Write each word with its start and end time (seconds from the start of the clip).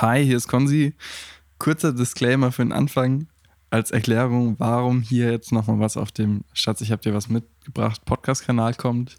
Hi, 0.00 0.24
hier 0.24 0.38
ist 0.38 0.48
Konzi. 0.48 0.94
Kurzer 1.58 1.92
Disclaimer 1.92 2.52
für 2.52 2.62
den 2.62 2.72
Anfang 2.72 3.26
als 3.68 3.90
Erklärung, 3.90 4.54
warum 4.56 5.02
hier 5.02 5.30
jetzt 5.30 5.52
nochmal 5.52 5.78
was 5.78 5.98
auf 5.98 6.10
dem 6.10 6.42
Schatz, 6.54 6.80
ich 6.80 6.90
habe 6.90 7.02
dir 7.02 7.12
was 7.12 7.28
mitgebracht, 7.28 8.06
Podcast-Kanal 8.06 8.72
kommt. 8.72 9.16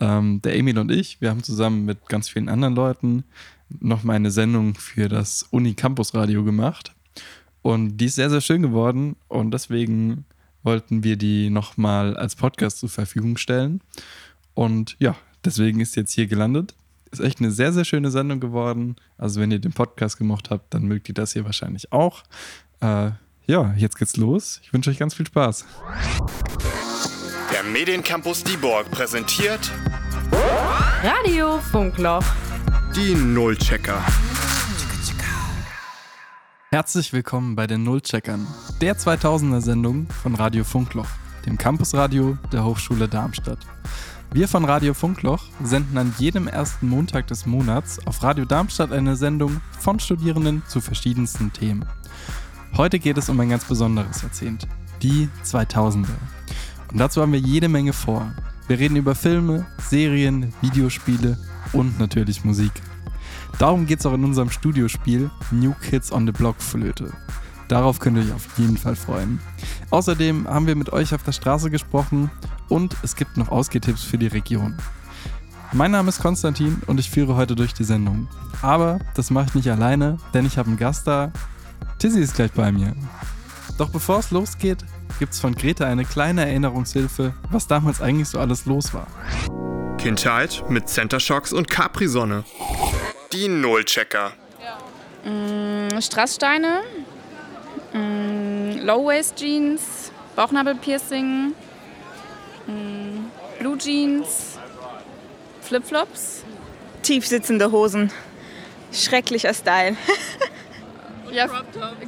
Ähm, 0.00 0.40
der 0.40 0.56
Emil 0.56 0.78
und 0.78 0.90
ich, 0.90 1.20
wir 1.20 1.28
haben 1.28 1.42
zusammen 1.42 1.84
mit 1.84 2.08
ganz 2.08 2.30
vielen 2.30 2.48
anderen 2.48 2.74
Leuten 2.74 3.24
nochmal 3.68 4.16
eine 4.16 4.30
Sendung 4.30 4.76
für 4.76 5.10
das 5.10 5.42
Uni 5.50 5.74
Campus 5.74 6.14
Radio 6.14 6.42
gemacht. 6.42 6.94
Und 7.60 7.98
die 7.98 8.06
ist 8.06 8.14
sehr, 8.14 8.30
sehr 8.30 8.40
schön 8.40 8.62
geworden 8.62 9.16
und 9.28 9.50
deswegen 9.50 10.24
wollten 10.62 11.04
wir 11.04 11.18
die 11.18 11.50
nochmal 11.50 12.16
als 12.16 12.34
Podcast 12.34 12.78
zur 12.78 12.88
Verfügung 12.88 13.36
stellen. 13.36 13.82
Und 14.54 14.96
ja, 14.98 15.16
deswegen 15.44 15.80
ist 15.80 15.96
jetzt 15.96 16.12
hier 16.12 16.28
gelandet. 16.28 16.74
Ist 17.14 17.20
echt 17.20 17.38
eine 17.38 17.52
sehr, 17.52 17.72
sehr 17.72 17.84
schöne 17.84 18.10
Sendung 18.10 18.40
geworden. 18.40 18.96
Also, 19.18 19.40
wenn 19.40 19.50
ihr 19.52 19.60
den 19.60 19.72
Podcast 19.72 20.18
gemocht 20.18 20.50
habt, 20.50 20.74
dann 20.74 20.84
mögt 20.88 21.08
ihr 21.08 21.14
das 21.14 21.32
hier 21.32 21.44
wahrscheinlich 21.44 21.92
auch. 21.92 22.24
Äh, 22.80 23.10
ja, 23.46 23.72
jetzt 23.76 23.98
geht's 23.98 24.16
los. 24.16 24.60
Ich 24.64 24.72
wünsche 24.72 24.90
euch 24.90 24.98
ganz 24.98 25.14
viel 25.14 25.26
Spaß. 25.26 25.64
Der 27.52 27.62
Mediencampus 27.62 28.42
Dieborg 28.42 28.90
präsentiert 28.90 29.70
Radio 31.04 31.58
Funkloch. 31.60 32.24
die 32.96 33.14
Nullchecker. 33.14 34.02
Herzlich 36.70 37.12
willkommen 37.12 37.54
bei 37.54 37.68
den 37.68 37.84
Nullcheckern, 37.84 38.44
der 38.80 38.96
2000er 38.96 39.60
Sendung 39.60 40.08
von 40.08 40.34
Radio 40.34 40.64
Funkloch, 40.64 41.06
dem 41.46 41.56
Campusradio 41.56 42.36
der 42.52 42.64
Hochschule 42.64 43.06
Darmstadt. 43.06 43.60
Wir 44.34 44.48
von 44.48 44.64
Radio 44.64 44.94
Funkloch 44.94 45.44
senden 45.62 45.96
an 45.96 46.12
jedem 46.18 46.48
ersten 46.48 46.88
Montag 46.88 47.28
des 47.28 47.46
Monats 47.46 48.04
auf 48.04 48.20
Radio 48.24 48.44
Darmstadt 48.44 48.90
eine 48.90 49.14
Sendung 49.14 49.60
von 49.78 50.00
Studierenden 50.00 50.64
zu 50.66 50.80
verschiedensten 50.80 51.52
Themen. 51.52 51.84
Heute 52.76 52.98
geht 52.98 53.16
es 53.16 53.28
um 53.28 53.38
ein 53.38 53.50
ganz 53.50 53.64
besonderes 53.64 54.22
Jahrzehnt, 54.22 54.66
die 55.02 55.28
2000er. 55.44 56.08
Und 56.90 56.98
dazu 56.98 57.22
haben 57.22 57.32
wir 57.32 57.38
jede 57.38 57.68
Menge 57.68 57.92
vor. 57.92 58.34
Wir 58.66 58.80
reden 58.80 58.96
über 58.96 59.14
Filme, 59.14 59.66
Serien, 59.78 60.52
Videospiele 60.62 61.38
und 61.72 62.00
natürlich 62.00 62.44
Musik. 62.44 62.72
Darum 63.60 63.86
geht 63.86 64.00
es 64.00 64.06
auch 64.06 64.14
in 64.14 64.24
unserem 64.24 64.50
Studiospiel 64.50 65.30
New 65.52 65.74
Kids 65.74 66.10
on 66.10 66.26
the 66.26 66.32
Block 66.32 66.60
Flöte. 66.60 67.12
Darauf 67.68 68.00
könnt 68.00 68.16
ihr 68.16 68.24
euch 68.24 68.32
auf 68.32 68.58
jeden 68.58 68.78
Fall 68.78 68.96
freuen. 68.96 69.38
Außerdem 69.90 70.48
haben 70.48 70.66
wir 70.66 70.74
mit 70.74 70.92
euch 70.92 71.14
auf 71.14 71.22
der 71.22 71.30
Straße 71.30 71.70
gesprochen 71.70 72.32
und 72.68 72.96
es 73.02 73.16
gibt 73.16 73.36
noch 73.36 73.48
Ausgehtipps 73.48 74.02
für 74.02 74.18
die 74.18 74.26
Region. 74.26 74.76
Mein 75.72 75.90
Name 75.90 76.08
ist 76.08 76.20
Konstantin 76.20 76.80
und 76.86 77.00
ich 77.00 77.10
führe 77.10 77.34
heute 77.34 77.56
durch 77.56 77.74
die 77.74 77.84
Sendung. 77.84 78.28
Aber 78.62 79.00
das 79.14 79.30
mache 79.30 79.46
ich 79.48 79.54
nicht 79.54 79.70
alleine, 79.70 80.18
denn 80.32 80.46
ich 80.46 80.56
habe 80.56 80.68
einen 80.68 80.76
Gast 80.76 81.06
da. 81.06 81.32
Tizzy 81.98 82.20
ist 82.20 82.36
gleich 82.36 82.52
bei 82.52 82.70
mir. 82.70 82.94
Doch 83.76 83.90
bevor 83.90 84.20
es 84.20 84.30
losgeht, 84.30 84.84
gibt 85.18 85.32
es 85.32 85.40
von 85.40 85.54
Greta 85.54 85.86
eine 85.86 86.04
kleine 86.04 86.46
Erinnerungshilfe, 86.46 87.34
was 87.50 87.66
damals 87.66 88.00
eigentlich 88.00 88.28
so 88.28 88.38
alles 88.38 88.66
los 88.66 88.94
war. 88.94 89.06
Kindheit 89.98 90.62
mit 90.68 90.88
Center 90.88 91.18
Shocks 91.18 91.52
und 91.52 91.68
Capri-Sonne. 91.68 92.44
Die 93.32 93.48
Nullchecker. 93.48 94.32
Strasssteine, 96.00 96.82
mm, 97.92 98.84
Low-Waist-Jeans, 98.84 100.12
Bauchnabelpiercing, 100.36 101.48
mm, 101.48 101.54
Blue 102.66 103.78
Jeans, 103.78 104.58
Flipflops. 105.60 106.44
tiefsitzende 107.02 107.70
Hosen. 107.70 108.10
Schrecklicher 108.92 109.52
Style. 109.54 109.96
Ja, 111.32 111.48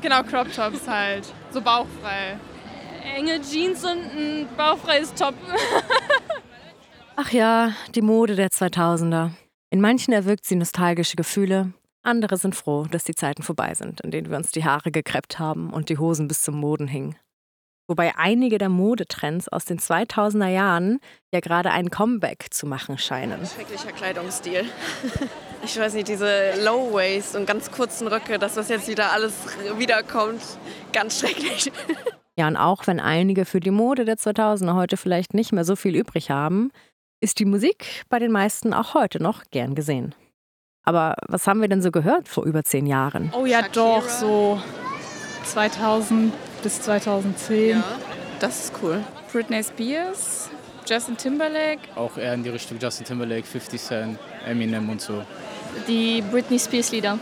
genau, 0.00 0.22
Crop 0.22 0.52
Tops 0.52 0.86
halt. 0.86 1.24
So 1.50 1.60
bauchfrei. 1.60 2.38
Enge 3.16 3.40
Jeans 3.42 3.84
und 3.84 3.98
ein 3.98 4.48
bauchfreies 4.56 5.12
Top. 5.14 5.34
Ach 7.16 7.30
ja, 7.32 7.72
die 7.94 8.02
Mode 8.02 8.36
der 8.36 8.50
2000er. 8.50 9.30
In 9.70 9.80
manchen 9.80 10.12
erwirkt 10.12 10.44
sie 10.44 10.54
nostalgische 10.54 11.16
Gefühle, 11.16 11.72
andere 12.02 12.36
sind 12.36 12.54
froh, 12.54 12.86
dass 12.88 13.02
die 13.02 13.14
Zeiten 13.14 13.42
vorbei 13.42 13.74
sind, 13.74 14.00
in 14.00 14.12
denen 14.12 14.30
wir 14.30 14.36
uns 14.36 14.52
die 14.52 14.64
Haare 14.64 14.92
gekreppt 14.92 15.40
haben 15.40 15.72
und 15.72 15.88
die 15.88 15.98
Hosen 15.98 16.28
bis 16.28 16.42
zum 16.42 16.60
Boden 16.60 16.86
hingen. 16.86 17.16
Wobei 17.88 18.16
einige 18.16 18.58
der 18.58 18.68
Modetrends 18.68 19.48
aus 19.48 19.64
den 19.64 19.78
2000er 19.78 20.48
Jahren 20.48 20.98
ja 21.32 21.40
gerade 21.40 21.70
ein 21.70 21.90
Comeback 21.90 22.48
zu 22.50 22.66
machen 22.66 22.98
scheinen. 22.98 23.46
Schrecklicher 23.46 23.92
Kleidungsstil. 23.92 24.64
Ich 25.64 25.80
weiß 25.80 25.94
nicht, 25.94 26.06
diese 26.06 26.62
Low-Waist 26.62 27.34
und 27.34 27.46
ganz 27.46 27.72
kurzen 27.72 28.06
Röcke, 28.06 28.38
das, 28.38 28.56
was 28.56 28.68
jetzt 28.68 28.86
wieder 28.88 29.10
alles 29.10 29.32
wiederkommt, 29.78 30.42
ganz 30.92 31.18
schrecklich. 31.18 31.72
Ja, 32.38 32.46
und 32.48 32.58
auch 32.58 32.86
wenn 32.86 33.00
einige 33.00 33.46
für 33.46 33.60
die 33.60 33.70
Mode 33.70 34.04
der 34.04 34.16
2000er 34.16 34.74
heute 34.74 34.98
vielleicht 34.98 35.32
nicht 35.32 35.52
mehr 35.52 35.64
so 35.64 35.74
viel 35.74 35.96
übrig 35.96 36.30
haben, 36.30 36.70
ist 37.20 37.38
die 37.38 37.46
Musik 37.46 38.04
bei 38.10 38.18
den 38.18 38.30
meisten 38.30 38.74
auch 38.74 38.92
heute 38.92 39.22
noch 39.22 39.42
gern 39.50 39.74
gesehen. 39.74 40.14
Aber 40.84 41.14
was 41.26 41.46
haben 41.46 41.62
wir 41.62 41.68
denn 41.68 41.80
so 41.80 41.90
gehört 41.90 42.28
vor 42.28 42.44
über 42.44 42.62
zehn 42.62 42.84
Jahren? 42.84 43.32
Oh 43.34 43.46
ja, 43.46 43.62
doch, 43.72 44.06
so 44.06 44.60
2000 45.44 46.30
bis 46.62 46.80
2010. 46.82 47.82
Das 48.40 48.64
ist 48.64 48.72
cool. 48.82 49.02
Britney 49.32 49.62
Spears, 49.62 50.50
Justin 50.86 51.16
Timberlake, 51.16 51.80
auch 51.94 52.16
eher 52.16 52.34
in 52.34 52.42
die 52.42 52.50
Richtung 52.50 52.78
Justin 52.80 53.06
Timberlake, 53.06 53.46
50 53.46 53.80
Cent, 53.80 54.18
Eminem 54.46 54.88
und 54.88 55.00
so. 55.00 55.22
Die 55.88 56.22
Britney 56.30 56.58
Spears 56.58 56.92
Lieder. 56.92 57.18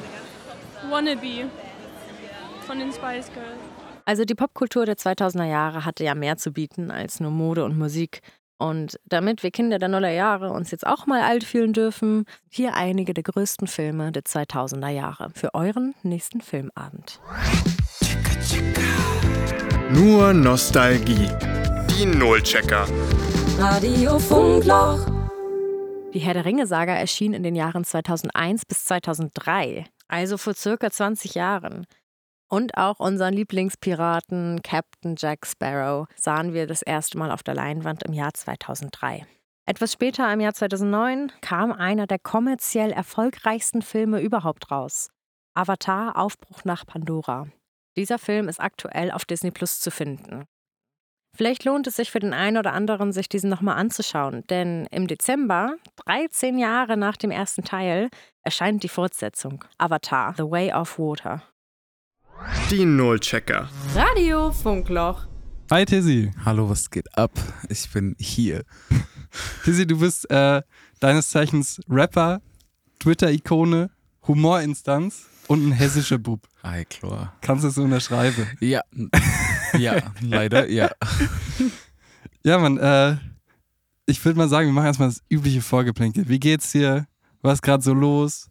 Wannabe 0.90 1.48
von 2.66 2.78
den 2.78 2.92
Spice 2.92 3.32
Girls. 3.32 3.74
Also 4.06 4.24
die 4.24 4.34
Popkultur 4.34 4.84
der 4.84 4.96
2000er 4.96 5.44
Jahre 5.44 5.84
hatte 5.84 6.04
ja 6.04 6.14
mehr 6.14 6.36
zu 6.36 6.52
bieten 6.52 6.90
als 6.90 7.20
nur 7.20 7.30
Mode 7.30 7.64
und 7.64 7.78
Musik. 7.78 8.20
Und 8.58 8.98
damit 9.06 9.42
wir 9.42 9.50
Kinder 9.50 9.78
der 9.78 9.88
Nullerjahre 9.88 10.50
uns 10.50 10.70
jetzt 10.70 10.86
auch 10.86 11.06
mal 11.06 11.22
alt 11.22 11.44
fühlen 11.44 11.72
dürfen, 11.72 12.24
hier 12.48 12.74
einige 12.74 13.12
der 13.12 13.24
größten 13.24 13.66
Filme 13.66 14.12
der 14.12 14.22
2000er 14.22 14.88
Jahre 14.88 15.30
für 15.34 15.54
euren 15.54 15.94
nächsten 16.02 16.40
Filmabend. 16.40 17.18
Nur 19.90 20.32
Nostalgie. 20.32 21.28
Die 21.90 22.06
Nullchecker. 22.06 22.86
Radio 23.58 24.18
Funkloch. 24.18 25.06
Die 26.12 26.18
Herr 26.18 26.34
der 26.34 26.44
Ringe-Saga 26.44 26.94
erschien 26.94 27.32
in 27.32 27.42
den 27.42 27.54
Jahren 27.54 27.84
2001 27.84 28.66
bis 28.66 28.84
2003, 28.84 29.86
also 30.08 30.36
vor 30.36 30.54
circa 30.54 30.90
20 30.90 31.34
Jahren. 31.34 31.86
Und 32.48 32.76
auch 32.76 33.00
unseren 33.00 33.34
Lieblingspiraten 33.34 34.62
Captain 34.62 35.16
Jack 35.18 35.46
Sparrow 35.46 36.06
sahen 36.16 36.52
wir 36.52 36.66
das 36.66 36.82
erste 36.82 37.18
Mal 37.18 37.30
auf 37.30 37.42
der 37.42 37.54
Leinwand 37.54 38.02
im 38.02 38.12
Jahr 38.12 38.34
2003. 38.34 39.26
Etwas 39.66 39.92
später, 39.92 40.32
im 40.32 40.40
Jahr 40.40 40.54
2009, 40.54 41.32
kam 41.40 41.72
einer 41.72 42.06
der 42.06 42.18
kommerziell 42.18 42.92
erfolgreichsten 42.92 43.80
Filme 43.82 44.20
überhaupt 44.20 44.70
raus. 44.70 45.08
Avatar 45.54 46.16
Aufbruch 46.16 46.64
nach 46.64 46.84
Pandora. 46.84 47.46
Dieser 47.96 48.18
Film 48.18 48.48
ist 48.48 48.60
aktuell 48.60 49.12
auf 49.12 49.24
Disney 49.24 49.52
Plus 49.52 49.78
zu 49.80 49.90
finden. 49.90 50.46
Vielleicht 51.36 51.64
lohnt 51.64 51.86
es 51.86 51.96
sich 51.96 52.10
für 52.10 52.20
den 52.20 52.32
einen 52.32 52.56
oder 52.56 52.72
anderen, 52.72 53.12
sich 53.12 53.28
diesen 53.28 53.50
nochmal 53.50 53.76
anzuschauen, 53.76 54.44
denn 54.50 54.86
im 54.90 55.06
Dezember, 55.06 55.76
13 56.06 56.58
Jahre 56.58 56.96
nach 56.96 57.16
dem 57.16 57.30
ersten 57.30 57.64
Teil, 57.64 58.08
erscheint 58.42 58.82
die 58.82 58.88
Fortsetzung 58.88 59.64
Avatar 59.78 60.34
The 60.36 60.44
Way 60.44 60.72
of 60.72 60.98
Water. 60.98 61.42
Die 62.70 62.84
Nullchecker. 62.84 63.68
Radio 63.94 64.50
Funkloch. 64.52 65.26
Hi 65.70 65.84
Tizzy. 65.84 66.32
Hallo, 66.44 66.68
was 66.68 66.90
geht 66.90 67.16
ab? 67.16 67.32
Ich 67.68 67.90
bin 67.92 68.14
hier. 68.18 68.64
Tizzy, 69.64 69.86
du 69.86 69.98
bist 69.98 70.30
äh, 70.30 70.62
deines 71.00 71.30
Zeichens 71.30 71.80
Rapper, 71.88 72.42
Twitter-Ikone, 73.00 73.90
Humorinstanz 74.26 75.26
und 75.48 75.66
ein 75.66 75.72
hessischer 75.72 76.18
Bub. 76.18 76.46
Hi, 76.62 76.84
klar. 76.84 77.34
Kannst 77.40 77.64
du 77.64 77.68
es 77.68 77.74
so 77.74 77.82
unterschreiben? 77.82 78.46
Ja. 78.60 78.82
Ja, 79.78 80.12
leider, 80.20 80.68
ja. 80.68 80.90
Ja, 82.46 82.58
Mann, 82.58 82.76
äh, 82.76 83.16
ich 84.04 84.22
würde 84.22 84.36
mal 84.36 84.50
sagen, 84.50 84.68
wir 84.68 84.74
machen 84.74 84.84
erstmal 84.86 85.08
das 85.08 85.22
übliche 85.30 85.62
Vorgeplänkel. 85.62 86.28
Wie 86.28 86.38
geht's 86.38 86.72
dir? 86.72 87.06
Was 87.40 87.54
ist 87.54 87.62
gerade 87.62 87.82
so 87.82 87.94
los? 87.94 88.50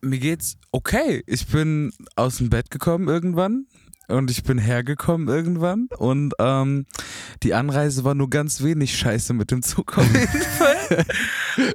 Mir 0.00 0.20
geht's 0.20 0.58
okay. 0.70 1.24
Ich 1.26 1.48
bin 1.48 1.92
aus 2.14 2.36
dem 2.36 2.50
Bett 2.50 2.70
gekommen 2.70 3.08
irgendwann 3.08 3.66
und 4.06 4.30
ich 4.30 4.44
bin 4.44 4.58
hergekommen 4.58 5.26
irgendwann 5.26 5.88
und 5.96 6.34
ähm, 6.38 6.86
die 7.42 7.54
Anreise 7.54 8.04
war 8.04 8.14
nur 8.14 8.30
ganz 8.30 8.62
wenig 8.62 8.96
scheiße 8.96 9.34
mit 9.34 9.50
dem 9.50 9.62
Zug 9.62 9.98
auf 9.98 10.06
jeden 10.06 10.28
Fall. 10.28 11.06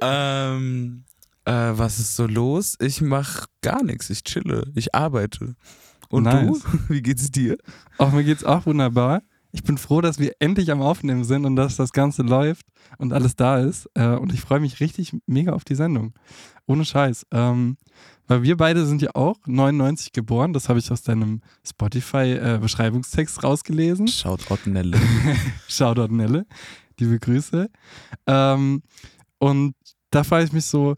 ähm, 0.00 1.04
äh, 1.48 1.78
was 1.78 1.98
ist 1.98 2.14
so 2.14 2.26
los? 2.26 2.76
Ich 2.78 3.00
mach 3.00 3.46
gar 3.62 3.82
nichts. 3.82 4.10
Ich 4.10 4.22
chille. 4.22 4.70
Ich 4.74 4.94
arbeite. 4.94 5.54
Und 6.10 6.24
Nice. 6.24 6.60
du? 6.62 6.78
Wie 6.88 7.00
geht's 7.02 7.30
dir? 7.30 7.56
Auch 7.96 8.12
mir 8.12 8.24
geht's 8.24 8.44
auch 8.44 8.66
wunderbar. 8.66 9.22
Ich 9.50 9.62
bin 9.62 9.78
froh, 9.78 10.02
dass 10.02 10.18
wir 10.18 10.32
endlich 10.40 10.70
am 10.70 10.82
Aufnehmen 10.82 11.24
sind 11.24 11.46
und 11.46 11.56
dass 11.56 11.76
das 11.76 11.92
Ganze 11.92 12.22
läuft 12.22 12.66
und 12.98 13.14
alles 13.14 13.34
da 13.34 13.58
ist. 13.58 13.88
Äh, 13.94 14.08
und 14.08 14.34
ich 14.34 14.42
freue 14.42 14.60
mich 14.60 14.80
richtig 14.80 15.16
mega 15.26 15.52
auf 15.54 15.64
die 15.64 15.74
Sendung. 15.74 16.12
Ohne 16.66 16.84
Scheiß. 16.84 17.26
Ähm, 17.30 17.78
Weil 18.26 18.42
wir 18.42 18.58
beide 18.58 18.84
sind 18.84 19.00
ja 19.00 19.14
auch 19.14 19.38
99 19.46 20.12
geboren. 20.12 20.52
Das 20.52 20.68
habe 20.68 20.78
ich 20.78 20.90
aus 20.92 21.02
deinem 21.02 21.40
Spotify-Beschreibungstext 21.66 23.42
rausgelesen. 23.42 24.06
Shoutout 24.06 24.68
Nelle. 24.68 24.98
Shoutout 25.66 26.12
Nelle. 26.14 26.44
Liebe 26.98 27.18
Grüße. 27.18 27.70
Ähm, 28.26 28.82
und 29.38 29.74
da 30.10 30.24
frage 30.24 30.44
ich 30.44 30.52
mich 30.52 30.66
so, 30.66 30.96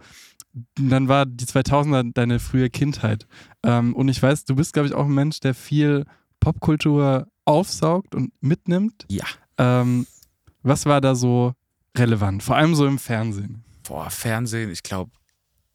dann 0.75 1.09
war 1.09 1.27
die 1.27 1.45
2000er 1.45 2.13
deine 2.13 2.39
frühe 2.39 2.71
Kindheit. 2.71 3.27
Ähm, 3.63 3.95
und 3.95 4.09
ich 4.09 4.23
weiß, 4.23 4.45
du 4.45 4.57
bist, 4.57 4.73
glaube 4.73 4.89
ich, 4.89 4.95
auch 4.95 5.05
ein 5.05 5.15
Mensch, 5.15 5.41
der 5.41 5.55
viel 5.55 6.05
Popkultur 6.41 7.29
aufsaugt 7.45 8.15
und 8.15 8.33
mitnimmt. 8.41 9.07
Ja. 9.09 9.27
Ähm, 9.59 10.07
was 10.63 10.87
war 10.87 11.01
da 11.01 11.15
so 11.15 11.55
relevant? 11.97 12.43
Vor 12.43 12.57
allem 12.57 12.75
so 12.75 12.87
im 12.87 12.99
Fernsehen. 12.99 13.65
Boah, 13.87 14.11
Fernsehen, 14.11 14.71
ich 14.71 14.83
glaube, 14.83 15.11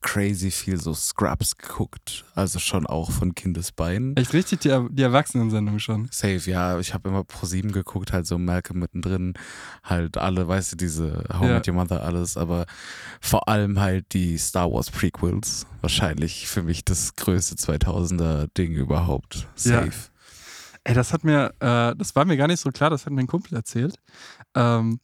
crazy 0.06 0.52
viel 0.52 0.80
so 0.80 0.94
Scrubs 0.94 1.58
geguckt. 1.58 2.26
Also 2.36 2.60
schon 2.60 2.86
auch 2.86 3.12
von 3.12 3.34
Kindesbeinen. 3.34 4.16
Echt 4.16 4.34
richtig 4.34 4.60
die, 4.60 4.88
die 4.92 5.02
Erwachsenensendung 5.02 5.80
schon. 5.80 6.08
Safe, 6.12 6.40
ja. 6.50 6.80
Ich 6.80 6.94
habe 6.94 7.10
immer 7.10 7.24
Pro 7.24 7.48
7 7.48 7.72
geguckt, 7.72 8.14
halt 8.14 8.28
so 8.28 8.38
Malcolm 8.38 8.80
mittendrin, 8.80 9.34
halt 9.84 10.18
alle, 10.18 10.48
weißt 10.48 10.74
du, 10.74 10.76
diese 10.78 11.24
How 11.34 11.48
Ja. 11.48 11.54
Met 11.56 11.68
Your 11.68 11.74
Mother, 11.74 12.04
alles, 12.04 12.38
aber 12.38 12.68
vor 13.20 13.50
allem 13.50 13.80
halt 13.80 14.14
die 14.14 14.38
Star 14.38 14.72
Wars 14.72 14.92
Prequels. 14.92 15.66
Wahrscheinlich 15.82 16.48
für 16.48 16.62
mich 16.62 16.86
das 16.86 17.16
größte 17.16 17.56
2000er 17.56 18.48
Ding 18.56 18.74
überhaupt. 18.74 19.48
Ja. 19.58 19.84
Safe. 19.86 20.12
Ey, 20.84 20.94
das 20.94 21.14
hat 21.14 21.24
mir, 21.24 21.48
äh, 21.62 21.96
das 21.96 22.16
war 22.16 22.26
mir 22.26 22.38
gar 22.38 22.48
nicht 22.48 22.60
so 22.60 22.70
klar, 22.70 22.92
das 22.92 23.08
hat 23.08 23.12
mir 23.12 23.22
ein 23.22 23.28
Kumpel 23.28 23.56
erzählt, 23.56 23.96
ähm, 24.54 25.00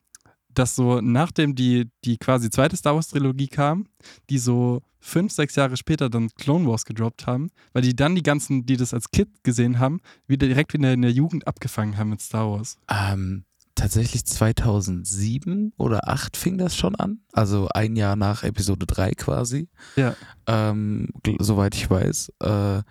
dass 0.53 0.75
so 0.75 1.01
nachdem 1.01 1.55
die, 1.55 1.89
die 2.03 2.17
quasi 2.17 2.49
zweite 2.49 2.75
Star 2.75 2.95
Wars 2.95 3.07
Trilogie 3.07 3.47
kam, 3.47 3.87
die 4.29 4.37
so 4.37 4.81
fünf, 4.99 5.31
sechs 5.31 5.55
Jahre 5.55 5.77
später 5.77 6.09
dann 6.09 6.29
Clone 6.35 6.67
Wars 6.67 6.85
gedroppt 6.85 7.25
haben, 7.25 7.49
weil 7.73 7.81
die 7.81 7.95
dann 7.95 8.15
die 8.15 8.23
ganzen, 8.23 8.65
die 8.65 8.77
das 8.77 8.93
als 8.93 9.11
Kid 9.11 9.29
gesehen 9.43 9.79
haben, 9.79 9.99
wieder 10.27 10.47
direkt 10.47 10.73
wieder 10.73 10.93
in 10.93 11.01
der 11.01 11.11
Jugend 11.11 11.47
abgefangen 11.47 11.97
haben 11.97 12.11
mit 12.11 12.21
Star 12.21 12.49
Wars. 12.51 12.77
Ähm, 12.89 13.43
tatsächlich 13.75 14.25
2007 14.25 15.73
oder 15.77 16.07
8 16.07 16.37
fing 16.37 16.57
das 16.57 16.75
schon 16.75 16.95
an. 16.95 17.21
Also 17.33 17.67
ein 17.73 17.95
Jahr 17.95 18.15
nach 18.15 18.43
Episode 18.43 18.85
3 18.85 19.11
quasi. 19.11 19.69
Ja. 19.95 20.15
Ähm, 20.47 21.09
soweit 21.39 21.75
ich 21.75 21.89
weiß, 21.89 22.31
äh, 22.41 22.81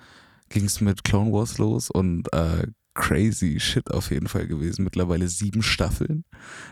ging 0.48 0.64
es 0.64 0.80
mit 0.80 1.04
Clone 1.04 1.32
Wars 1.32 1.58
los 1.58 1.90
und 1.90 2.32
äh, 2.32 2.66
crazy 2.94 3.60
shit 3.60 3.90
auf 3.90 4.10
jeden 4.10 4.28
Fall 4.28 4.46
gewesen. 4.46 4.84
Mittlerweile 4.84 5.28
sieben 5.28 5.62
Staffeln 5.62 6.24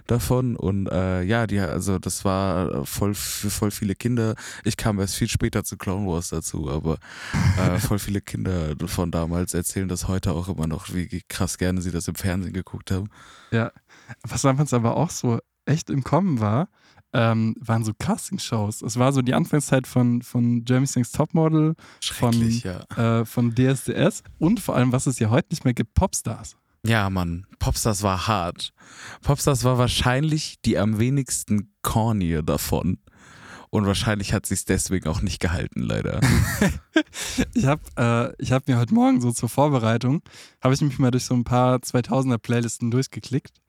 davon 0.07 0.57
und 0.57 0.89
äh, 0.89 1.23
ja, 1.23 1.47
die, 1.47 1.61
also 1.61 1.99
das 1.99 2.25
war 2.25 2.85
voll 2.87 3.15
für 3.15 3.51
voll 3.51 3.71
viele 3.71 3.95
Kinder. 3.95 4.35
Ich 4.65 4.77
kam 4.77 4.99
erst 4.99 5.17
viel 5.17 5.29
später 5.29 5.65
zu 5.65 5.77
Clone 5.77 6.07
Wars 6.07 6.31
dazu, 6.31 6.69
aber 6.71 6.99
äh, 7.59 7.79
voll 7.81 7.99
viele 7.99 8.21
Kinder 8.21 8.75
von 8.87 9.11
damals 9.11 9.55
erzählen 9.55 9.89
das 9.89 10.09
heute 10.09 10.33
auch 10.33 10.49
immer 10.49 10.67
noch, 10.67 10.93
wie 10.93 11.23
krass 11.29 11.59
gerne 11.59 11.81
sie 11.83 11.91
das 11.91 12.09
im 12.09 12.15
Fernsehen 12.15 12.53
geguckt 12.53 12.91
haben. 12.91 13.09
Ja. 13.51 13.73
Was 14.23 14.43
damals 14.43 14.73
aber 14.73 14.97
auch 14.97 15.11
so 15.11 15.39
echt 15.69 15.91
im 15.91 16.03
Kommen 16.03 16.41
war, 16.41 16.69
ähm, 17.13 17.55
waren 17.61 17.85
so 17.85 17.93
Castingshows. 17.99 18.83
Es 18.83 18.99
war 18.99 19.13
so 19.13 19.23
die 19.23 19.35
Anfangszeit 19.35 19.87
von, 19.87 20.23
von 20.23 20.65
Jeremy's 20.67 20.97
Next 20.97 21.15
Topmodel, 21.15 21.75
von, 22.03 22.51
ja. 22.51 23.21
äh, 23.21 23.25
von 23.25 23.55
DSDS 23.55 24.23
und 24.39 24.61
vor 24.61 24.77
allem, 24.77 24.93
was 24.93 25.07
es 25.07 25.19
ja 25.19 25.31
heute 25.31 25.49
nicht 25.51 25.65
mehr 25.65 25.75
gibt, 25.75 25.95
Popstars. 25.95 26.57
Ja, 26.87 27.11
Mann, 27.11 27.47
Popstars 27.59 28.03
war 28.03 28.29
hart. 28.29 28.73
Popstars 29.23 29.65
war 29.65 29.79
wahrscheinlich 29.79 30.61
die 30.65 30.79
am 30.79 30.99
wenigsten 30.99 31.73
corny 31.83 32.41
davon. 32.45 32.99
Und 33.71 33.85
wahrscheinlich 33.85 34.33
hat 34.33 34.47
sie 34.47 34.55
es 34.55 34.65
deswegen 34.65 35.09
auch 35.09 35.21
nicht 35.21 35.41
gehalten, 35.41 35.83
leider. 35.83 36.21
Ich 37.55 37.67
habe 37.67 37.83
äh, 37.97 38.43
ich 38.43 38.51
hab 38.53 38.67
mir 38.67 38.79
heute 38.79 38.93
Morgen 38.93 39.21
so 39.21 39.31
zur 39.31 39.49
Vorbereitung, 39.49 40.23
habe 40.61 40.75
ich 40.75 40.81
mich 40.81 40.99
mal 40.99 41.11
durch 41.11 41.25
so 41.25 41.35
ein 41.35 41.45
paar 41.45 41.77
2000er 41.77 42.39
Playlisten 42.39 42.91
durchgeklickt. 42.91 43.61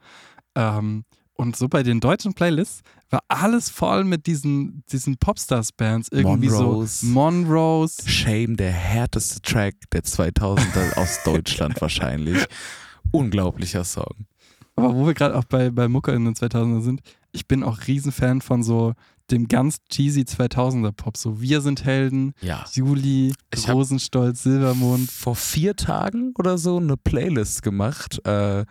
Ähm, 0.56 1.04
und 1.39 1.56
so 1.56 1.69
bei 1.69 1.83
den 1.83 2.01
deutschen 2.01 2.33
Playlists 2.33 2.81
war 3.09 3.24
alles 3.30 3.69
voll 3.69 4.03
mit 4.03 4.27
diesen, 4.27 4.83
diesen 4.91 5.15
Popstars-Bands. 5.15 6.09
Irgendwie 6.12 6.50
Monrose. 6.50 7.06
so 7.06 7.07
Monrose. 7.07 8.09
Shame, 8.09 8.57
der 8.57 8.74
härteste 8.74 9.41
Track 9.41 9.75
der 9.94 10.03
2000er 10.03 10.94
aus 10.97 11.24
Deutschland 11.24 11.80
wahrscheinlich. 11.80 12.44
Unglaublicher 13.12 13.86
Song. 13.86 14.27
Aber 14.75 14.94
wo 14.94 15.07
wir 15.07 15.13
gerade 15.13 15.38
auch 15.38 15.45
bei, 15.45 15.69
bei 15.69 15.88
Mucke 15.88 16.12
in 16.12 16.25
den 16.25 16.33
2000er 16.33 16.81
sind, 16.81 17.01
ich 17.31 17.47
bin 17.47 17.63
auch 17.63 17.88
Riesenfan 17.88 18.41
von 18.41 18.62
so 18.62 18.94
dem 19.31 19.47
ganz 19.47 19.77
cheesy 19.89 20.21
2000er 20.21 20.91
Pop. 20.91 21.17
So 21.17 21.41
Wir 21.41 21.61
sind 21.61 21.85
Helden, 21.85 22.33
Ja. 22.41 22.65
Juli, 22.73 23.33
Ich 23.53 23.69
Rosenstolz, 23.69 24.43
Silbermond. 24.43 25.11
Vor 25.11 25.35
vier 25.35 25.75
Tagen 25.75 26.33
oder 26.37 26.57
so 26.57 26.77
eine 26.77 26.97
Playlist 26.97 27.61
gemacht, 27.63 28.25
äh, 28.25 28.65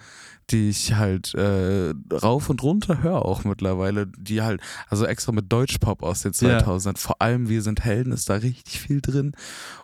die 0.50 0.70
ich 0.70 0.94
halt 0.94 1.34
äh, 1.34 1.92
rauf 2.10 2.48
und 2.48 2.62
runter 2.62 3.02
höre 3.02 3.24
auch 3.24 3.44
mittlerweile, 3.44 4.06
die 4.06 4.40
halt, 4.40 4.60
also 4.88 5.04
extra 5.04 5.32
mit 5.32 5.52
Deutschpop 5.52 6.02
aus 6.02 6.22
den 6.22 6.32
Ja. 6.40 6.58
2000ern, 6.60 6.96
vor 6.96 7.20
allem 7.20 7.48
Wir 7.48 7.60
sind 7.62 7.84
Helden 7.84 8.12
ist 8.12 8.30
da 8.30 8.34
richtig 8.36 8.80
viel 8.80 9.00
drin 9.02 9.32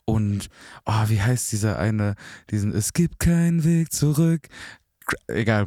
und, 0.07 0.49
oh, 0.87 1.03
wie 1.09 1.21
heißt 1.21 1.53
dieser 1.53 1.79
eine, 1.79 2.15
diesen 2.51 2.73
Es 2.73 2.95
gibt 2.95 3.19
keinen 3.19 3.63
Weg 3.65 3.93
zurück, 3.93 4.49
egal, 5.29 5.67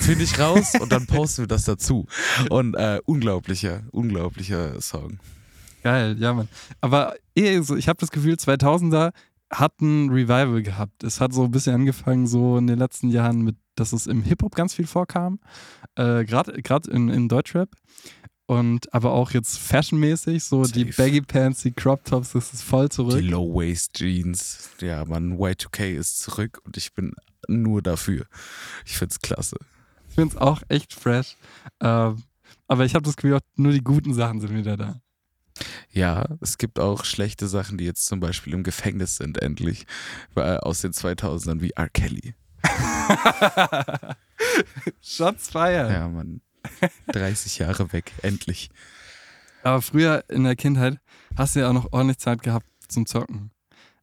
finde 0.00 0.24
ich 0.24 0.38
raus 0.38 0.72
und 0.80 0.92
dann 0.92 1.06
posten 1.06 1.42
wir 1.42 1.48
das 1.48 1.64
dazu 1.64 2.06
und 2.50 2.74
äh, 2.74 3.00
unglaublicher, 3.04 3.82
unglaublicher 3.92 4.80
Song. 4.80 5.18
Geil, 5.82 6.16
ja, 6.18 6.34
Mann. 6.34 6.48
Aber 6.80 7.14
eh 7.34 7.60
so, 7.60 7.76
ich 7.76 7.88
habe 7.88 7.98
das 8.00 8.10
Gefühl, 8.10 8.34
2000er 8.34 9.12
hat 9.52 9.80
ein 9.80 10.10
Revival 10.10 10.62
gehabt. 10.62 11.04
Es 11.04 11.20
hat 11.20 11.32
so 11.32 11.44
ein 11.44 11.50
bisschen 11.50 11.74
angefangen, 11.74 12.26
so 12.26 12.58
in 12.58 12.66
den 12.66 12.78
letzten 12.78 13.10
Jahren 13.10 13.42
mit, 13.42 13.56
dass 13.76 13.92
es 13.92 14.06
im 14.06 14.22
Hip-Hop 14.22 14.54
ganz 14.54 14.74
viel 14.74 14.86
vorkam. 14.86 15.38
Äh, 15.94 16.24
Gerade 16.24 16.90
in, 16.90 17.08
in 17.08 17.28
Deutschrap. 17.28 17.70
Und 18.46 18.92
aber 18.94 19.12
auch 19.12 19.32
jetzt 19.32 19.58
fashionmäßig, 19.58 20.44
so 20.44 20.62
die 20.62 20.92
Safe. 20.92 21.02
Baggy 21.02 21.20
Pants, 21.20 21.62
die 21.62 21.72
Crop 21.72 22.04
Tops, 22.04 22.32
das 22.32 22.52
ist 22.52 22.62
voll 22.62 22.88
zurück. 22.88 23.18
Die 23.18 23.26
Low-Waist-Jeans. 23.26 24.70
Ja, 24.80 25.04
man, 25.04 25.36
Y2K 25.36 25.96
ist 25.96 26.20
zurück 26.20 26.60
und 26.64 26.76
ich 26.76 26.94
bin 26.94 27.12
nur 27.48 27.82
dafür. 27.82 28.26
Ich 28.84 28.98
find's 28.98 29.20
klasse. 29.20 29.56
Ich 30.08 30.14
finde 30.14 30.34
es 30.36 30.40
auch 30.40 30.62
echt 30.68 30.92
fresh. 30.94 31.36
Ähm, 31.80 32.22
aber 32.68 32.84
ich 32.84 32.94
habe 32.94 33.04
das 33.04 33.16
Gefühl, 33.16 33.34
auch 33.34 33.40
nur 33.56 33.72
die 33.72 33.82
guten 33.84 34.14
Sachen 34.14 34.40
sind 34.40 34.54
wieder 34.54 34.76
da. 34.76 35.00
Ja, 35.90 36.26
es 36.40 36.58
gibt 36.58 36.78
auch 36.78 37.04
schlechte 37.04 37.48
Sachen, 37.48 37.78
die 37.78 37.84
jetzt 37.84 38.06
zum 38.06 38.20
Beispiel 38.20 38.52
im 38.52 38.62
Gefängnis 38.62 39.16
sind, 39.16 39.40
endlich. 39.40 39.86
Äh, 40.34 40.56
Aus 40.58 40.82
den 40.82 40.92
2000ern 40.92 41.60
wie 41.60 41.70
R. 41.70 41.88
Kelly. 41.88 42.34
Shots 45.00 45.50
feiern. 45.50 45.92
Ja, 45.92 46.08
man. 46.08 46.40
30 47.12 47.58
Jahre 47.58 47.92
weg, 47.92 48.12
endlich. 48.22 48.70
Aber 49.62 49.80
früher 49.82 50.24
in 50.28 50.44
der 50.44 50.56
Kindheit 50.56 50.98
hast 51.36 51.56
du 51.56 51.60
ja 51.60 51.68
auch 51.68 51.72
noch 51.72 51.92
ordentlich 51.92 52.18
Zeit 52.18 52.42
gehabt 52.42 52.66
zum 52.88 53.06
Zocken. 53.06 53.50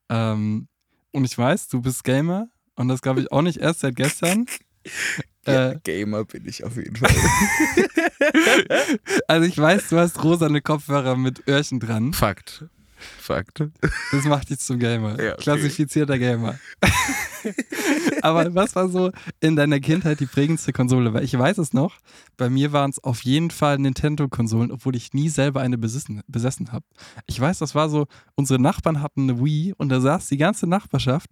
Ähm, 0.09 0.67
und 1.11 1.25
ich 1.25 1.37
weiß, 1.37 1.67
du 1.67 1.81
bist 1.81 2.03
Gamer 2.03 2.47
und 2.75 2.87
das 2.87 3.01
glaube 3.01 3.21
ich 3.21 3.31
auch 3.31 3.41
nicht 3.41 3.57
erst 3.57 3.81
seit 3.81 3.95
gestern. 3.95 4.45
Äh, 5.45 5.75
Gamer 5.83 6.23
bin 6.23 6.47
ich 6.47 6.63
auf 6.63 6.77
jeden 6.77 6.95
Fall. 6.95 7.09
also 9.27 9.45
ich 9.45 9.57
weiß, 9.57 9.89
du 9.89 9.97
hast 9.97 10.23
rosane 10.23 10.61
Kopfhörer 10.61 11.17
mit 11.17 11.47
Öhrchen 11.49 11.81
dran. 11.81 12.13
Fakt. 12.13 12.65
Fakt. 13.19 13.63
Das 14.11 14.25
macht 14.25 14.49
dich 14.49 14.59
zum 14.59 14.79
Gamer. 14.79 15.21
Ja, 15.21 15.33
okay. 15.33 15.41
Klassifizierter 15.41 16.19
Gamer. 16.19 16.59
Aber 18.21 18.53
was 18.55 18.75
war 18.75 18.89
so 18.89 19.11
in 19.39 19.55
deiner 19.55 19.79
Kindheit 19.79 20.19
die 20.19 20.25
prägendste 20.25 20.71
Konsole? 20.71 21.13
Weil 21.13 21.23
ich 21.23 21.37
weiß 21.37 21.57
es 21.57 21.73
noch, 21.73 21.97
bei 22.37 22.49
mir 22.49 22.71
waren 22.71 22.89
es 22.89 23.03
auf 23.03 23.23
jeden 23.23 23.51
Fall 23.51 23.77
Nintendo-Konsolen, 23.77 24.71
obwohl 24.71 24.95
ich 24.95 25.13
nie 25.13 25.29
selber 25.29 25.61
eine 25.61 25.77
besessen, 25.77 26.21
besessen 26.27 26.71
habe. 26.71 26.85
Ich 27.25 27.39
weiß, 27.39 27.59
das 27.59 27.75
war 27.75 27.89
so, 27.89 28.07
unsere 28.35 28.61
Nachbarn 28.61 29.01
hatten 29.01 29.29
eine 29.29 29.43
Wii 29.43 29.73
und 29.77 29.89
da 29.89 29.99
saß 29.99 30.27
die 30.27 30.37
ganze 30.37 30.67
Nachbarschaft, 30.67 31.29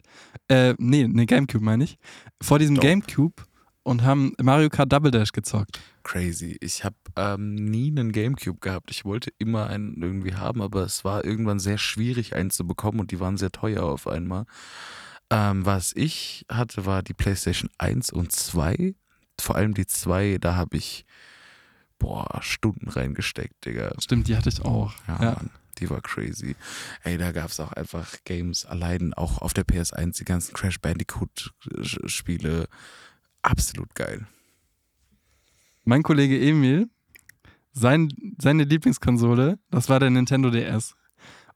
äh, 0.49 0.73
nee, 0.77 1.03
eine 1.03 1.25
Gamecube 1.25 1.63
meine 1.63 1.83
ich, 1.83 1.97
vor 2.41 2.59
diesem 2.59 2.75
Dope. 2.75 2.87
Gamecube 2.87 3.43
und 3.83 4.03
haben 4.03 4.33
Mario 4.41 4.69
Kart 4.69 4.91
Double 4.91 5.11
Dash 5.11 5.31
gezockt. 5.31 5.79
Crazy. 6.03 6.57
Ich 6.61 6.83
habe 6.83 6.95
ähm, 7.15 7.55
nie 7.55 7.89
einen 7.89 8.11
Gamecube 8.11 8.59
gehabt. 8.59 8.91
Ich 8.91 9.05
wollte 9.05 9.31
immer 9.37 9.67
einen 9.67 10.01
irgendwie 10.01 10.35
haben, 10.35 10.61
aber 10.61 10.83
es 10.83 11.03
war 11.03 11.25
irgendwann 11.25 11.59
sehr 11.59 11.77
schwierig, 11.77 12.35
einen 12.35 12.51
zu 12.51 12.65
bekommen 12.65 12.99
und 12.99 13.11
die 13.11 13.19
waren 13.19 13.37
sehr 13.37 13.51
teuer 13.51 13.83
auf 13.83 14.07
einmal. 14.07 14.45
Ähm, 15.29 15.65
was 15.65 15.93
ich 15.95 16.45
hatte, 16.49 16.85
war 16.85 17.03
die 17.03 17.13
PlayStation 17.13 17.69
1 17.77 18.11
und 18.11 18.31
2. 18.31 18.95
Vor 19.39 19.55
allem 19.55 19.73
die 19.73 19.87
2, 19.87 20.37
da 20.39 20.55
habe 20.55 20.77
ich 20.77 21.05
boah, 22.01 22.39
Stunden 22.41 22.89
reingesteckt, 22.89 23.63
Digga. 23.65 23.93
Stimmt, 23.99 24.27
die 24.27 24.35
hatte 24.35 24.49
ich 24.49 24.61
auch. 24.63 24.93
Ja, 25.07 25.23
Ja. 25.23 25.31
Mann, 25.33 25.51
die 25.77 25.89
war 25.89 26.01
crazy. 26.01 26.55
Ey, 27.03 27.17
da 27.17 27.31
gab 27.31 27.49
es 27.49 27.59
auch 27.59 27.71
einfach 27.73 28.07
Games 28.25 28.65
allein, 28.65 29.13
auch 29.13 29.37
auf 29.41 29.53
der 29.53 29.65
PS1, 29.65 30.17
die 30.17 30.25
ganzen 30.25 30.53
Crash 30.53 30.79
Bandicoot-Spiele. 30.79 32.67
Absolut 33.41 33.93
geil. 33.95 34.27
Mein 35.83 36.03
Kollege 36.03 36.39
Emil, 36.39 36.89
sein, 37.73 38.09
seine 38.39 38.63
Lieblingskonsole, 38.63 39.57
das 39.69 39.89
war 39.89 39.99
der 39.99 40.09
Nintendo 40.09 40.49
DS. 40.51 40.95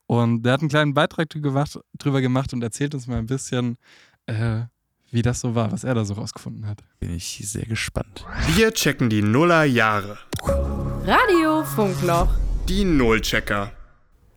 Und 0.08 0.44
der 0.44 0.54
hat 0.54 0.62
einen 0.62 0.70
kleinen 0.70 0.94
Beitrag 0.94 1.30
drüber 1.30 2.22
gemacht 2.22 2.54
und 2.54 2.62
erzählt 2.62 2.94
uns 2.94 3.08
mal 3.08 3.18
ein 3.18 3.26
bisschen, 3.26 3.78
äh, 4.28 4.62
wie 5.12 5.22
das 5.22 5.42
so 5.42 5.56
war, 5.56 5.72
was 5.72 5.84
er 5.84 5.96
da 5.96 6.06
so 6.06 6.14
rausgefunden 6.14 6.68
hat. 6.68 6.84
Bin 7.00 7.12
ich 7.12 7.42
sehr 7.44 7.66
gespannt. 7.66 8.26
Wir 8.56 8.72
checken 8.72 9.10
die 9.10 9.22
Nullerjahre. 9.22 10.18
Radio 11.06 11.64
Funkloch. 11.64 12.30
Die 12.68 12.84
Nullchecker. 12.84 13.72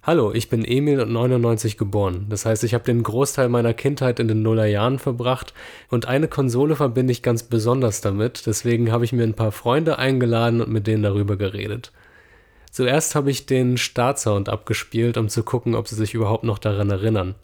Hallo, 0.08 0.32
ich 0.32 0.48
bin 0.48 0.64
Emil 0.64 1.02
und 1.02 1.12
99 1.12 1.76
geboren. 1.76 2.28
Das 2.30 2.46
heißt, 2.46 2.64
ich 2.64 2.72
habe 2.72 2.82
den 2.82 3.02
Großteil 3.02 3.50
meiner 3.50 3.74
Kindheit 3.74 4.18
in 4.20 4.26
den 4.26 4.40
Nullerjahren 4.40 4.98
verbracht 4.98 5.52
und 5.90 6.06
eine 6.06 6.28
Konsole 6.28 6.76
verbinde 6.76 7.12
ich 7.12 7.22
ganz 7.22 7.42
besonders 7.42 8.00
damit. 8.00 8.46
Deswegen 8.46 8.90
habe 8.90 9.04
ich 9.04 9.12
mir 9.12 9.24
ein 9.24 9.34
paar 9.34 9.52
Freunde 9.52 9.98
eingeladen 9.98 10.62
und 10.62 10.70
mit 10.70 10.86
denen 10.86 11.02
darüber 11.02 11.36
geredet. 11.36 11.92
Zuerst 12.70 13.16
habe 13.16 13.30
ich 13.30 13.44
den 13.44 13.76
Startsound 13.76 14.48
abgespielt, 14.48 15.18
um 15.18 15.28
zu 15.28 15.42
gucken, 15.42 15.74
ob 15.74 15.88
sie 15.88 15.96
sich 15.96 16.14
überhaupt 16.14 16.44
noch 16.44 16.58
daran 16.58 16.88
erinnern. 16.88 17.34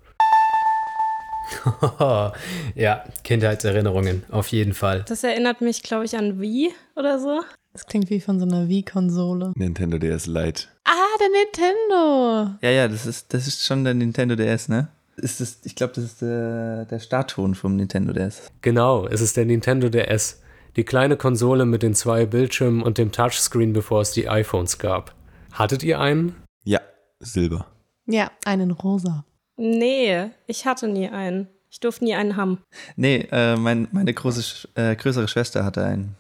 ja, 2.75 3.05
Kindheitserinnerungen, 3.25 4.25
auf 4.31 4.49
jeden 4.49 4.73
Fall. 4.73 5.05
Das 5.07 5.23
erinnert 5.23 5.61
mich, 5.61 5.83
glaube 5.83 6.07
ich, 6.07 6.17
an 6.17 6.41
Wii 6.41 6.71
oder 6.97 7.19
so. 7.19 7.43
Das 7.75 7.85
klingt 7.85 8.09
wie 8.09 8.21
von 8.21 8.41
so 8.41 8.47
einer 8.47 8.71
Wii-Konsole. 8.71 9.53
Nintendo 9.55 9.99
DS 9.99 10.25
Lite. 10.25 10.74
Ah, 11.15 11.19
der 11.21 11.29
Nintendo! 11.29 12.57
Ja, 12.61 12.71
ja, 12.71 12.89
das 12.89 13.07
ist, 13.07 13.33
das 13.33 13.47
ist 13.47 13.65
schon 13.65 13.85
der 13.85 13.95
Nintendo 13.95 14.35
DS, 14.35 14.69
ne? 14.69 14.89
Ist 15.17 15.41
das, 15.41 15.59
ich 15.63 15.77
glaube, 15.77 15.93
das 15.95 16.05
ist 16.05 16.23
der, 16.23 16.87
der 16.87 16.99
Startton 16.99 17.55
vom 17.55 17.77
Nintendo 17.77 18.13
DS. 18.13 18.51
Genau, 18.63 19.07
es 19.07 19.21
ist 19.21 19.37
der 19.37 19.45
Nintendo 19.45 19.89
DS. 19.89 20.43
Die 20.75 20.83
kleine 20.83 21.17
Konsole 21.17 21.67
mit 21.67 21.85
den 21.85 21.95
zwei 21.95 22.27
Bildschirmen 22.27 22.83
und 22.83 22.99
dem 22.99 23.13
Touchscreen, 23.13 23.73
bevor 23.73 24.01
es 24.01 24.11
die 24.11 24.29
iPhones 24.29 24.79
gab. 24.79 25.15
Hattet 25.53 25.85
ihr 25.85 26.01
einen? 26.01 26.35
Ja, 26.65 26.81
Silber. 27.21 27.67
Ja, 28.07 28.33
einen 28.45 28.73
rosa. 28.73 29.25
Nee, 29.57 30.31
ich 30.49 30.67
hatte 30.67 30.89
nie 30.89 31.09
einen. 31.09 31.49
Ich 31.71 31.79
durfte 31.79 32.05
nie 32.05 32.15
einen 32.15 32.37
haben. 32.37 32.59
Nee, 32.97 33.29
äh, 33.31 33.57
mein, 33.57 33.87
meine 33.93 34.13
große, 34.13 34.69
äh, 34.75 34.97
größere 34.97 35.29
Schwester 35.29 35.65
hatte 35.65 35.85
einen. 35.85 36.17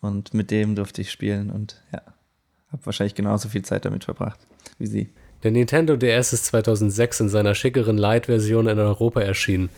Und 0.00 0.32
mit 0.32 0.52
dem 0.52 0.76
durfte 0.76 1.00
ich 1.00 1.10
spielen 1.10 1.50
und 1.50 1.82
ja, 1.92 2.02
habe 2.72 2.84
wahrscheinlich 2.86 3.14
genauso 3.14 3.48
viel 3.48 3.62
Zeit 3.62 3.84
damit 3.84 4.04
verbracht 4.04 4.40
wie 4.82 4.86
sie. 4.86 5.08
Der 5.42 5.50
Nintendo 5.50 5.96
DS 5.96 6.32
ist 6.32 6.46
2006 6.46 7.20
in 7.20 7.28
seiner 7.28 7.54
schickeren 7.54 7.98
Lite-Version 7.98 8.68
in 8.68 8.78
Europa 8.78 9.20
erschienen. 9.20 9.70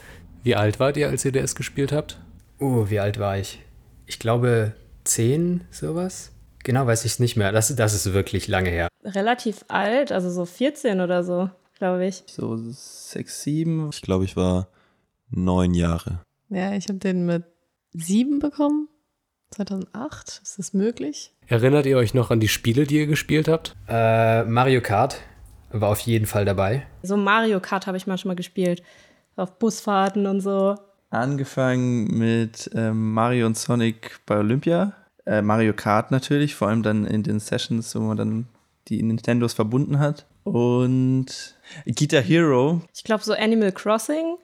Wie 0.42 0.56
alt 0.56 0.80
wart 0.80 0.96
ihr, 0.96 1.08
als 1.08 1.24
ihr 1.24 1.32
DS 1.32 1.54
gespielt 1.54 1.92
habt? 1.92 2.18
Oh, 2.58 2.86
wie 2.88 3.00
alt 3.00 3.18
war 3.18 3.38
ich? 3.38 3.60
Ich 4.06 4.18
glaube 4.18 4.74
zehn, 5.04 5.62
sowas. 5.70 6.32
Genau 6.62 6.86
weiß 6.86 7.04
ich 7.04 7.12
es 7.12 7.18
nicht 7.18 7.36
mehr. 7.36 7.52
Das, 7.52 7.74
das 7.74 7.94
ist 7.94 8.12
wirklich 8.12 8.48
lange 8.48 8.70
her. 8.70 8.88
Relativ 9.04 9.64
alt, 9.68 10.12
also 10.12 10.30
so 10.30 10.44
14 10.44 11.00
oder 11.00 11.24
so, 11.24 11.50
glaube 11.78 12.06
ich. 12.06 12.24
So 12.26 12.56
sechs, 12.56 13.42
sieben. 13.42 13.90
Ich 13.90 14.02
glaube, 14.02 14.24
ich 14.24 14.36
war 14.36 14.68
neun 15.30 15.74
Jahre. 15.74 16.20
Ja, 16.48 16.72
ich 16.74 16.88
habe 16.88 16.98
den 16.98 17.26
mit 17.26 17.44
sieben 17.92 18.38
bekommen. 18.38 18.88
2008, 19.50 20.40
ist 20.42 20.58
das 20.58 20.72
möglich? 20.72 21.33
Erinnert 21.46 21.86
ihr 21.86 21.98
euch 21.98 22.14
noch 22.14 22.30
an 22.30 22.40
die 22.40 22.48
Spiele, 22.48 22.84
die 22.84 22.98
ihr 22.98 23.06
gespielt 23.06 23.48
habt? 23.48 23.76
Äh, 23.88 24.44
Mario 24.44 24.80
Kart 24.80 25.20
war 25.70 25.90
auf 25.90 26.00
jeden 26.00 26.26
Fall 26.26 26.44
dabei. 26.44 26.86
So 27.02 27.16
Mario 27.16 27.60
Kart 27.60 27.86
habe 27.86 27.96
ich 27.96 28.06
manchmal 28.06 28.36
gespielt. 28.36 28.82
Auf 29.36 29.58
Busfahrten 29.58 30.26
und 30.26 30.40
so. 30.40 30.76
Angefangen 31.10 32.06
mit 32.16 32.70
ähm, 32.74 33.12
Mario 33.12 33.46
und 33.46 33.58
Sonic 33.58 34.20
bei 34.26 34.38
Olympia. 34.38 34.94
Äh, 35.26 35.42
Mario 35.42 35.74
Kart 35.74 36.10
natürlich, 36.10 36.54
vor 36.54 36.68
allem 36.68 36.82
dann 36.82 37.04
in 37.04 37.22
den 37.22 37.40
Sessions, 37.40 37.94
wo 37.94 38.00
man 38.00 38.16
dann 38.16 38.48
die 38.88 39.02
Nintendos 39.02 39.52
verbunden 39.52 39.98
hat. 39.98 40.26
Und 40.44 41.56
Guitar 41.86 42.22
Hero. 42.22 42.82
Ich 42.94 43.04
glaube, 43.04 43.24
so 43.24 43.32
Animal 43.32 43.72
Crossing. 43.72 44.36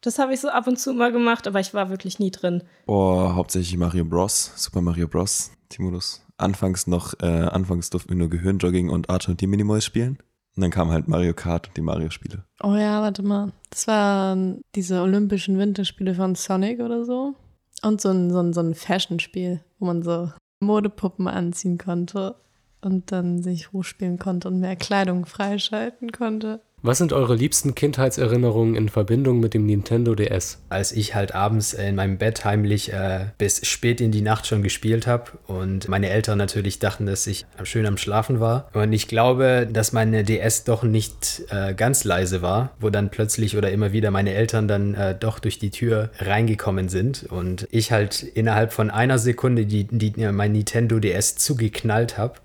Das 0.00 0.18
habe 0.18 0.32
ich 0.32 0.40
so 0.40 0.48
ab 0.48 0.66
und 0.66 0.78
zu 0.78 0.94
mal 0.94 1.12
gemacht, 1.12 1.46
aber 1.46 1.60
ich 1.60 1.74
war 1.74 1.90
wirklich 1.90 2.18
nie 2.18 2.30
drin. 2.30 2.62
Oh, 2.86 3.34
hauptsächlich 3.34 3.76
Mario 3.76 4.04
Bros. 4.04 4.52
Super 4.56 4.80
Mario 4.80 5.06
Bros. 5.08 5.50
Timodus. 5.68 6.24
Anfangs 6.40 6.86
noch, 6.86 7.14
äh, 7.20 7.26
anfangs 7.26 7.90
durften 7.90 8.10
wir 8.10 8.16
nur 8.16 8.30
Gehirnjogging 8.30 8.88
und 8.88 9.10
Archer 9.10 9.30
und 9.30 9.40
die 9.40 9.46
Minimoys 9.46 9.84
spielen. 9.84 10.18
Und 10.56 10.62
dann 10.62 10.70
kam 10.70 10.90
halt 10.90 11.08
Mario 11.08 11.32
Kart 11.32 11.68
und 11.68 11.76
die 11.76 11.80
Mario-Spiele. 11.80 12.44
Oh 12.62 12.74
ja, 12.74 13.00
warte 13.02 13.22
mal. 13.22 13.52
Das 13.70 13.86
waren 13.86 14.62
diese 14.74 15.00
Olympischen 15.00 15.58
Winterspiele 15.58 16.14
von 16.14 16.34
Sonic 16.34 16.80
oder 16.80 17.04
so. 17.04 17.34
Und 17.82 18.00
so 18.00 18.10
ein, 18.10 18.30
so 18.30 18.40
ein, 18.40 18.52
so 18.52 18.60
ein 18.60 18.74
Fashion-Spiel, 18.74 19.60
wo 19.78 19.86
man 19.86 20.02
so 20.02 20.30
Modepuppen 20.60 21.28
anziehen 21.28 21.78
konnte 21.78 22.34
und 22.82 23.12
dann 23.12 23.42
sich 23.42 23.72
hochspielen 23.72 24.18
konnte 24.18 24.48
und 24.48 24.60
mehr 24.60 24.76
Kleidung 24.76 25.24
freischalten 25.24 26.12
konnte. 26.12 26.60
Was 26.82 26.96
sind 26.96 27.12
eure 27.12 27.34
liebsten 27.34 27.74
Kindheitserinnerungen 27.74 28.74
in 28.74 28.88
Verbindung 28.88 29.38
mit 29.38 29.52
dem 29.52 29.66
Nintendo 29.66 30.14
DS? 30.14 30.62
Als 30.70 30.92
ich 30.92 31.14
halt 31.14 31.34
abends 31.34 31.74
in 31.74 31.94
meinem 31.94 32.16
Bett 32.16 32.46
heimlich 32.46 32.90
äh, 32.90 33.26
bis 33.36 33.66
spät 33.66 34.00
in 34.00 34.12
die 34.12 34.22
Nacht 34.22 34.46
schon 34.46 34.62
gespielt 34.62 35.06
habe 35.06 35.32
und 35.46 35.90
meine 35.90 36.08
Eltern 36.08 36.38
natürlich 36.38 36.78
dachten, 36.78 37.04
dass 37.04 37.26
ich 37.26 37.44
schön 37.64 37.84
am 37.84 37.98
Schlafen 37.98 38.40
war. 38.40 38.70
Und 38.72 38.94
ich 38.94 39.08
glaube, 39.08 39.68
dass 39.70 39.92
meine 39.92 40.24
DS 40.24 40.64
doch 40.64 40.82
nicht 40.82 41.42
äh, 41.50 41.74
ganz 41.74 42.04
leise 42.04 42.40
war, 42.40 42.70
wo 42.80 42.88
dann 42.88 43.10
plötzlich 43.10 43.58
oder 43.58 43.70
immer 43.70 43.92
wieder 43.92 44.10
meine 44.10 44.32
Eltern 44.32 44.66
dann 44.66 44.94
äh, 44.94 45.14
doch 45.14 45.38
durch 45.38 45.58
die 45.58 45.70
Tür 45.70 46.08
reingekommen 46.18 46.88
sind 46.88 47.24
und 47.24 47.68
ich 47.70 47.92
halt 47.92 48.22
innerhalb 48.22 48.72
von 48.72 48.90
einer 48.90 49.18
Sekunde 49.18 49.66
die, 49.66 49.84
die, 49.84 50.14
mein 50.32 50.52
Nintendo 50.52 50.98
DS 50.98 51.36
zugeknallt 51.36 52.16
habe 52.16 52.36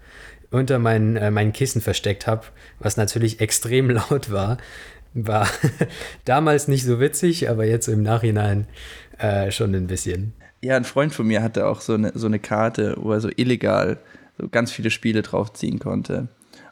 unter 0.51 0.79
mein, 0.79 1.15
äh, 1.17 1.31
mein 1.31 1.53
Kissen 1.53 1.81
versteckt 1.81 2.27
habe, 2.27 2.43
was 2.79 2.97
natürlich 2.97 3.39
extrem 3.39 3.89
laut 3.91 4.31
war. 4.31 4.57
War 5.13 5.47
damals 6.25 6.67
nicht 6.67 6.83
so 6.83 6.99
witzig, 6.99 7.49
aber 7.49 7.65
jetzt 7.65 7.87
im 7.87 8.03
Nachhinein 8.03 8.67
äh, 9.17 9.51
schon 9.51 9.73
ein 9.73 9.87
bisschen. 9.87 10.33
Ja, 10.61 10.75
ein 10.75 10.83
Freund 10.83 11.13
von 11.13 11.27
mir 11.27 11.41
hatte 11.41 11.67
auch 11.67 11.81
so 11.81 11.93
eine, 11.93 12.11
so 12.15 12.27
eine 12.27 12.39
Karte, 12.39 12.95
wo 12.97 13.11
er 13.11 13.21
so 13.21 13.29
illegal 13.35 13.97
so 14.37 14.49
ganz 14.49 14.71
viele 14.71 14.89
Spiele 14.89 15.21
draufziehen 15.21 15.79
konnte. 15.79 16.27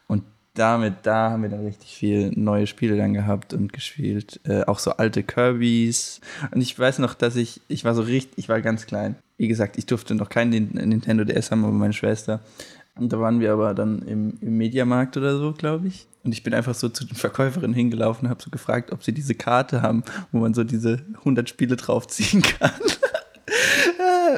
Und 0.08 0.24
damit, 0.56 0.96
da 1.04 1.32
haben 1.32 1.44
wir 1.44 1.50
dann 1.50 1.66
richtig 1.66 1.96
viel 1.96 2.32
neue 2.36 2.68
Spiele 2.68 2.98
dann 2.98 3.14
gehabt 3.14 3.54
und 3.54 3.74
gespielt. 3.74 4.40
Äh, 4.44 4.64
auch 4.64 4.80
so 4.80 4.92
alte 4.92 5.24
Kirbys. 5.24 6.22
Und 6.52 6.62
ich 6.62 6.78
weiß 6.78 7.00
noch, 7.00 7.14
dass 7.14 7.36
ich, 7.36 7.62
ich 7.68 7.86
war 7.86 7.96
so 7.96 8.02
richtig, 8.02 8.38
ich 8.38 8.50
war 8.50 8.62
ganz 8.62 8.86
klein. 8.86 9.16
Wie 9.38 9.48
gesagt, 9.48 9.78
ich 9.78 9.86
durfte 9.86 10.16
noch 10.16 10.30
keinen 10.30 10.72
Nintendo 10.74 11.24
DS 11.24 11.52
haben, 11.52 11.64
aber 11.64 11.74
meine 11.74 11.94
Schwester. 11.94 12.42
Und 12.96 13.12
da 13.12 13.20
waren 13.20 13.40
wir 13.40 13.54
aber 13.54 13.74
dann 13.74 14.04
im, 14.04 14.38
im 14.40 14.58
Mediamarkt 14.58 15.18
oder 15.18 15.38
so, 15.38 15.52
glaube 15.54 15.88
ich. 15.88 16.08
Und 16.24 16.32
ich 16.32 16.44
bin 16.44 16.54
einfach 16.54 16.76
so 16.76 16.90
zu 16.90 17.06
den 17.06 17.16
Verkäuferinnen 17.16 17.74
hingelaufen 17.74 18.26
und 18.26 18.30
habe 18.30 18.42
so 18.42 18.50
gefragt, 18.50 18.92
ob 18.92 19.04
sie 19.04 19.14
diese 19.14 19.36
Karte 19.36 19.82
haben, 19.82 20.04
wo 20.32 20.40
man 20.40 20.54
so 20.54 20.64
diese 20.64 21.04
100 21.20 21.50
Spiele 21.50 21.76
draufziehen 21.76 22.42
kann. 22.60 22.72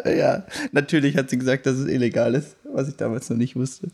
ja, 0.05 0.45
natürlich 0.71 1.17
hat 1.17 1.29
sie 1.29 1.37
gesagt, 1.37 1.65
dass 1.65 1.75
es 1.77 1.87
illegal 1.87 2.33
ist, 2.33 2.55
was 2.73 2.87
ich 2.87 2.95
damals 2.95 3.29
noch 3.29 3.37
nicht 3.37 3.55
wusste. 3.55 3.89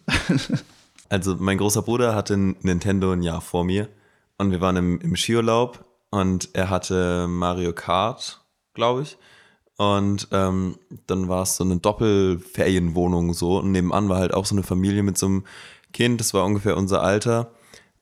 also 1.10 1.36
mein 1.40 1.58
großer 1.58 1.82
Bruder 1.82 2.16
hatte 2.16 2.38
Nintendo 2.38 3.12
ein 3.12 3.24
Jahr 3.24 3.42
vor 3.42 3.66
mir 3.66 3.90
und 4.38 4.52
wir 4.52 4.62
waren 4.62 4.78
im, 4.78 5.02
im 5.02 5.16
Skiurlaub 5.16 5.84
und 6.12 6.50
er 6.54 6.70
hatte 6.70 7.28
Mario 7.28 7.74
Kart, 7.74 8.42
glaube 8.74 9.02
ich. 9.02 9.18
Und 9.78 10.28
ähm, 10.32 10.76
dann 11.08 11.28
war 11.28 11.44
es 11.44 11.56
so 11.56 11.64
eine 11.64 11.78
Doppelferienwohnung 11.78 13.34
so. 13.34 13.60
Und 13.60 13.72
nebenan 13.72 14.10
war 14.10 14.18
halt 14.18 14.34
auch 14.34 14.46
so 14.46 14.56
eine 14.56 14.64
Familie 14.64 15.04
mit 15.04 15.18
so 15.18 15.26
einem 15.28 15.44
Kind, 15.92 16.20
das 16.20 16.34
war 16.34 16.46
ungefähr 16.46 16.78
unser 16.78 17.02
Alter. 17.02 17.52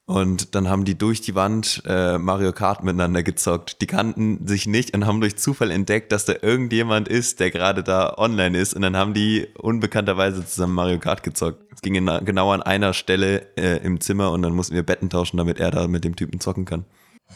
Und 0.10 0.56
dann 0.56 0.68
haben 0.68 0.86
die 0.86 0.98
durch 0.98 1.22
die 1.22 1.36
Wand 1.36 1.84
äh, 1.86 2.18
Mario 2.18 2.52
Kart 2.52 2.84
miteinander 2.84 3.22
gezockt. 3.22 3.80
Die 3.80 3.86
kannten 3.86 4.48
sich 4.48 4.66
nicht 4.66 4.96
und 4.96 5.06
haben 5.06 5.22
durch 5.22 5.38
Zufall 5.38 5.70
entdeckt, 5.70 6.12
dass 6.12 6.26
da 6.26 6.34
irgendjemand 6.42 7.08
ist, 7.08 7.40
der 7.40 7.52
gerade 7.52 7.84
da 7.84 8.16
online 8.18 8.58
ist. 8.58 8.74
Und 8.74 8.82
dann 8.82 8.98
haben 8.98 9.14
die 9.14 9.48
unbekannterweise 9.60 10.44
zusammen 10.44 10.74
Mario 10.74 10.98
Kart 10.98 11.22
gezockt. 11.22 11.64
Es 11.76 11.84
ging 11.84 11.94
in, 11.94 12.10
genau 12.26 12.52
an 12.52 12.64
einer 12.64 12.94
Stelle 12.94 13.56
äh, 13.56 13.86
im 13.86 14.02
Zimmer 14.02 14.32
und 14.32 14.42
dann 14.42 14.56
mussten 14.56 14.74
wir 14.74 14.82
Betten 14.82 15.12
tauschen, 15.12 15.38
damit 15.38 15.60
er 15.60 15.70
da 15.70 15.88
mit 15.88 16.04
dem 16.04 16.16
Typen 16.16 16.40
zocken 16.40 16.66
kann. 16.66 16.86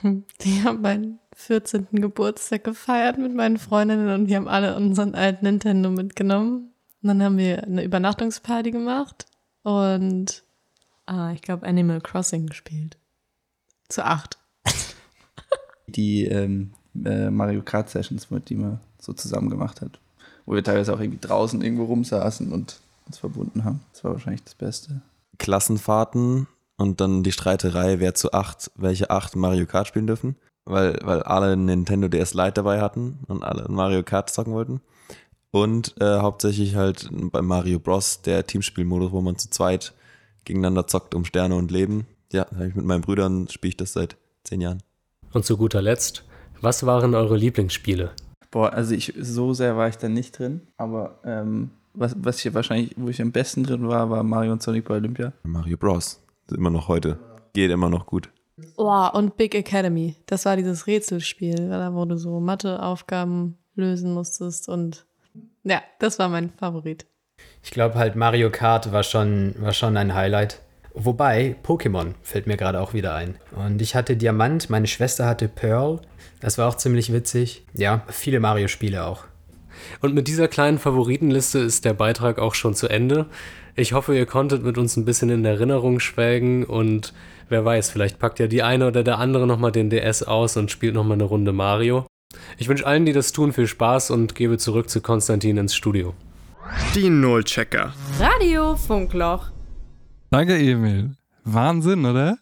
Die 0.41 0.63
haben 0.63 0.81
meinen 0.81 1.19
14. 1.43 1.87
Geburtstag 1.91 2.63
gefeiert 2.63 3.17
mit 3.17 3.33
meinen 3.33 3.57
Freundinnen 3.57 4.09
und 4.09 4.27
wir 4.27 4.37
haben 4.37 4.47
alle 4.47 4.75
unseren 4.75 5.15
alten 5.15 5.45
Nintendo 5.45 5.89
mitgenommen. 5.89 6.73
Und 7.01 7.07
dann 7.07 7.21
haben 7.21 7.37
wir 7.37 7.63
eine 7.63 7.83
Übernachtungsparty 7.83 8.71
gemacht 8.71 9.25
und 9.63 10.43
ah, 11.05 11.31
ich 11.33 11.41
glaube 11.41 11.67
Animal 11.67 11.99
Crossing 12.01 12.47
gespielt. 12.47 12.97
Zu 13.89 14.05
acht. 14.05 14.37
Die 15.87 16.25
ähm, 16.25 16.73
äh, 17.05 17.29
Mario 17.29 17.61
Kart 17.61 17.89
Sessions, 17.89 18.27
die 18.47 18.55
man 18.55 18.79
so 18.99 19.11
zusammen 19.13 19.49
gemacht 19.49 19.81
hat. 19.81 19.99
Wo 20.45 20.55
wir 20.55 20.63
teilweise 20.63 20.93
auch 20.93 20.99
irgendwie 20.99 21.25
draußen 21.25 21.61
irgendwo 21.61 21.85
rumsaßen 21.85 22.51
und 22.51 22.79
uns 23.05 23.17
verbunden 23.17 23.65
haben. 23.65 23.81
Das 23.91 24.03
war 24.03 24.13
wahrscheinlich 24.13 24.43
das 24.43 24.55
Beste. 24.55 25.01
Klassenfahrten 25.39 26.47
und 26.77 27.01
dann 27.01 27.23
die 27.23 27.31
Streiterei, 27.31 27.99
wer 27.99 28.15
zu 28.15 28.31
acht, 28.31 28.71
welche 28.75 29.09
acht 29.09 29.35
Mario 29.35 29.65
Kart 29.65 29.87
spielen 29.87 30.07
dürfen, 30.07 30.35
weil, 30.65 30.97
weil 31.03 31.23
alle 31.23 31.57
Nintendo 31.57 32.07
DS 32.07 32.33
Lite 32.33 32.53
dabei 32.53 32.81
hatten 32.81 33.19
und 33.27 33.43
alle 33.43 33.67
Mario 33.69 34.03
Kart 34.03 34.29
zocken 34.29 34.53
wollten. 34.53 34.81
Und 35.51 35.95
äh, 36.01 36.17
hauptsächlich 36.17 36.75
halt 36.75 37.09
bei 37.11 37.41
Mario 37.41 37.79
Bros. 37.79 38.21
der 38.21 38.47
Teamspielmodus, 38.47 39.11
wo 39.11 39.21
man 39.21 39.37
zu 39.37 39.49
zweit 39.49 39.93
gegeneinander 40.45 40.87
zockt 40.87 41.13
um 41.13 41.25
Sterne 41.25 41.55
und 41.55 41.71
Leben. 41.71 42.07
Ja, 42.31 42.47
hab 42.55 42.61
ich 42.61 42.75
mit 42.75 42.85
meinen 42.85 43.01
Brüdern 43.01 43.47
spiele 43.49 43.69
ich 43.69 43.77
das 43.77 43.93
seit 43.93 44.17
zehn 44.43 44.61
Jahren. 44.61 44.81
Und 45.31 45.45
zu 45.45 45.57
guter 45.57 45.81
Letzt, 45.81 46.23
was 46.59 46.85
waren 46.85 47.13
eure 47.13 47.37
Lieblingsspiele? 47.37 48.11
Boah, 48.49 48.73
also 48.73 48.95
ich, 48.95 49.13
so 49.19 49.53
sehr 49.53 49.77
war 49.77 49.87
ich 49.87 49.97
da 49.97 50.09
nicht 50.09 50.37
drin, 50.37 50.61
aber 50.77 51.19
ähm, 51.23 51.69
was, 51.93 52.15
was 52.17 52.43
ich 52.43 52.53
wahrscheinlich, 52.53 52.93
wo 52.97 53.09
ich 53.09 53.21
am 53.21 53.31
besten 53.31 53.63
drin 53.63 53.87
war, 53.87 54.09
war 54.09 54.23
Mario 54.23 54.51
und 54.51 54.63
Sonic 54.63 54.85
bei 54.85 54.95
Olympia. 54.95 55.33
Mario 55.43 55.77
Bros. 55.77 56.19
Immer 56.51 56.69
noch 56.69 56.87
heute. 56.87 57.19
Geht 57.53 57.71
immer 57.71 57.89
noch 57.89 58.05
gut. 58.05 58.29
Oh, 58.77 59.07
und 59.13 59.37
Big 59.37 59.55
Academy. 59.55 60.15
Das 60.25 60.45
war 60.45 60.55
dieses 60.55 60.87
Rätselspiel, 60.87 61.69
da 61.69 61.93
wo 61.93 62.05
du 62.05 62.17
so 62.17 62.39
Matheaufgaben 62.39 63.57
lösen 63.75 64.13
musstest 64.13 64.69
und 64.69 65.05
ja, 65.63 65.81
das 65.99 66.19
war 66.19 66.29
mein 66.29 66.51
Favorit. 66.51 67.05
Ich 67.63 67.71
glaube 67.71 67.95
halt 67.95 68.15
Mario 68.15 68.51
Kart 68.51 68.91
war 68.91 69.03
schon, 69.03 69.55
war 69.59 69.73
schon 69.73 69.97
ein 69.97 70.13
Highlight. 70.13 70.61
Wobei, 70.93 71.55
Pokémon 71.63 72.13
fällt 72.21 72.45
mir 72.45 72.57
gerade 72.57 72.79
auch 72.79 72.93
wieder 72.93 73.15
ein. 73.15 73.35
Und 73.55 73.81
ich 73.81 73.95
hatte 73.95 74.15
Diamant, 74.15 74.69
meine 74.69 74.85
Schwester 74.85 75.25
hatte 75.25 75.47
Pearl. 75.47 76.01
Das 76.39 76.57
war 76.57 76.69
auch 76.69 76.75
ziemlich 76.75 77.11
witzig. 77.11 77.65
Ja, 77.73 78.03
viele 78.09 78.39
Mario-Spiele 78.39 79.03
auch. 79.05 79.23
Und 80.01 80.13
mit 80.13 80.27
dieser 80.27 80.47
kleinen 80.47 80.77
Favoritenliste 80.77 81.59
ist 81.59 81.83
der 81.83 81.93
Beitrag 81.93 82.37
auch 82.37 82.53
schon 82.53 82.75
zu 82.75 82.87
Ende. 82.87 83.25
Ich 83.75 83.93
hoffe, 83.93 84.15
ihr 84.15 84.27
konntet 84.27 84.63
mit 84.63 84.77
uns 84.77 84.95
ein 84.95 85.05
bisschen 85.05 85.31
in 85.31 85.43
Erinnerung 85.45 85.99
schwelgen 85.99 86.63
und 86.63 87.13
wer 87.49 87.63
weiß, 87.65 87.89
vielleicht 87.89 88.19
packt 88.19 88.39
ja 88.39 88.47
die 88.47 88.63
eine 88.63 88.87
oder 88.87 89.03
der 89.03 89.19
andere 89.19 89.47
nochmal 89.47 89.71
den 89.71 89.89
DS 89.89 90.23
aus 90.23 90.57
und 90.57 90.71
spielt 90.71 90.93
nochmal 90.95 91.15
eine 91.15 91.23
Runde 91.23 91.53
Mario. 91.53 92.05
Ich 92.57 92.67
wünsche 92.67 92.85
allen, 92.85 93.05
die 93.05 93.13
das 93.13 93.31
tun, 93.31 93.53
viel 93.53 93.67
Spaß 93.67 94.11
und 94.11 94.35
gebe 94.35 94.57
zurück 94.57 94.89
zu 94.89 95.01
Konstantin 95.01 95.57
ins 95.57 95.75
Studio. 95.75 96.13
Die 96.95 97.09
Nullchecker. 97.09 97.93
Radio 98.19 98.75
Funkloch. 98.75 99.51
Danke, 100.31 100.57
Emil. 100.57 101.15
Wahnsinn, 101.43 102.05
oder? 102.05 102.37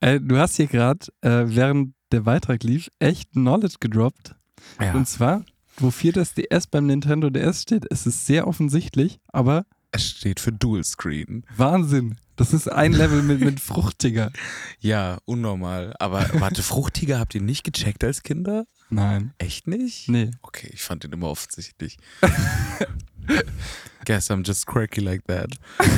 Äh, 0.00 0.20
du 0.20 0.38
hast 0.38 0.56
hier 0.56 0.68
gerade, 0.68 1.06
äh, 1.20 1.42
während 1.44 1.94
der 2.12 2.20
Beitrag 2.20 2.62
lief, 2.62 2.88
echt 2.98 3.32
Knowledge 3.32 3.76
gedroppt. 3.80 4.34
Ja. 4.80 4.94
Und 4.94 5.06
zwar, 5.06 5.44
wofür 5.78 6.12
das 6.12 6.32
DS 6.34 6.66
beim 6.66 6.86
Nintendo 6.86 7.28
DS 7.28 7.62
steht, 7.62 7.84
es 7.90 8.06
ist 8.06 8.26
sehr 8.26 8.46
offensichtlich, 8.46 9.18
aber 9.32 9.66
Es 9.92 10.04
steht 10.08 10.40
für 10.40 10.52
Dual 10.52 10.84
Screen. 10.84 11.44
Wahnsinn. 11.56 12.16
Das 12.40 12.54
ist 12.54 12.68
ein 12.68 12.94
Level 12.94 13.22
mit, 13.22 13.40
mit 13.40 13.60
Fruchtiger. 13.60 14.32
Ja, 14.78 15.18
unnormal. 15.26 15.94
Aber 15.98 16.26
warte, 16.40 16.62
Fruchtiger 16.62 17.18
habt 17.18 17.34
ihr 17.34 17.42
nicht 17.42 17.64
gecheckt 17.64 18.02
als 18.02 18.22
Kinder? 18.22 18.64
Nein. 18.88 19.34
Echt 19.36 19.66
nicht? 19.66 20.08
Nee. 20.08 20.30
Okay, 20.40 20.70
ich 20.72 20.80
fand 20.80 21.04
den 21.04 21.12
immer 21.12 21.28
offensichtlich. 21.28 21.98
Guess 24.06 24.30
I'm 24.30 24.42
just 24.42 24.66
cracky 24.66 25.02
like 25.02 25.22
that. 25.26 25.50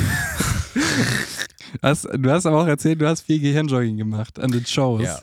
Hast, 1.81 2.09
du 2.13 2.29
hast 2.29 2.45
aber 2.45 2.61
auch 2.61 2.67
erzählt, 2.67 3.01
du 3.01 3.07
hast 3.07 3.21
viel 3.21 3.39
Gehirnjogging 3.39 3.95
gemacht 3.97 4.37
an 4.37 4.51
den 4.51 4.65
Shows. 4.65 5.01
Ja. 5.01 5.21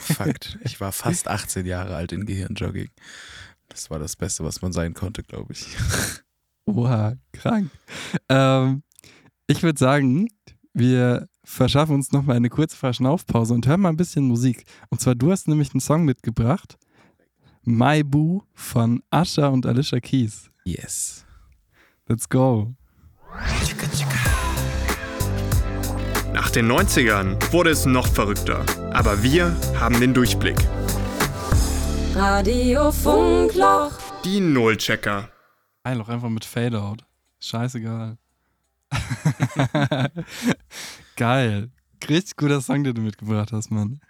Fakt. 0.00 0.58
Ich 0.62 0.80
war 0.80 0.90
fast 0.90 1.28
18 1.28 1.64
Jahre 1.64 1.94
alt 1.94 2.10
in 2.10 2.26
Gehirnjogging. 2.26 2.90
Das 3.68 3.88
war 3.88 4.00
das 4.00 4.16
Beste, 4.16 4.42
was 4.44 4.60
man 4.60 4.72
sein 4.72 4.94
konnte, 4.94 5.22
glaube 5.22 5.52
ich. 5.52 5.64
Oha, 6.66 7.14
krank. 7.32 7.70
Ähm, 8.28 8.82
ich 9.46 9.62
würde 9.62 9.78
sagen, 9.78 10.28
wir 10.74 11.28
verschaffen 11.44 11.94
uns 11.94 12.12
nochmal 12.12 12.36
eine 12.36 12.50
kurze 12.50 12.76
Verschnaufpause 12.76 13.54
und 13.54 13.66
hören 13.66 13.80
mal 13.80 13.90
ein 13.90 13.96
bisschen 13.96 14.26
Musik. 14.26 14.64
Und 14.90 15.00
zwar, 15.00 15.14
du 15.14 15.30
hast 15.30 15.48
nämlich 15.48 15.72
einen 15.72 15.80
Song 15.80 16.04
mitgebracht. 16.04 16.76
My 17.62 18.02
Boo 18.02 18.42
von 18.54 19.02
Asha 19.10 19.48
und 19.48 19.66
Alicia 19.66 20.00
Keys. 20.00 20.50
Yes. 20.64 21.24
Let's 22.08 22.28
go. 22.28 22.74
Nach 26.32 26.50
den 26.50 26.70
90ern 26.70 27.52
wurde 27.52 27.70
es 27.70 27.86
noch 27.86 28.06
verrückter. 28.06 28.64
Aber 28.92 29.22
wir 29.22 29.56
haben 29.78 29.98
den 30.00 30.12
Durchblick. 30.14 30.56
Radio 32.14 32.92
Funkloch. 32.92 33.92
Die 34.24 34.40
Nullchecker. 34.40 35.28
Geil, 35.84 36.00
auch 36.00 36.08
einfach 36.08 36.28
mit 36.28 36.44
Fadeout. 36.44 36.98
Scheißegal. 37.40 38.18
Geil. 41.16 41.70
Richtig 42.08 42.36
guter 42.36 42.60
Song, 42.60 42.84
den 42.84 42.94
du 42.94 43.00
mitgebracht 43.02 43.52
hast, 43.52 43.70
Mann. 43.70 44.00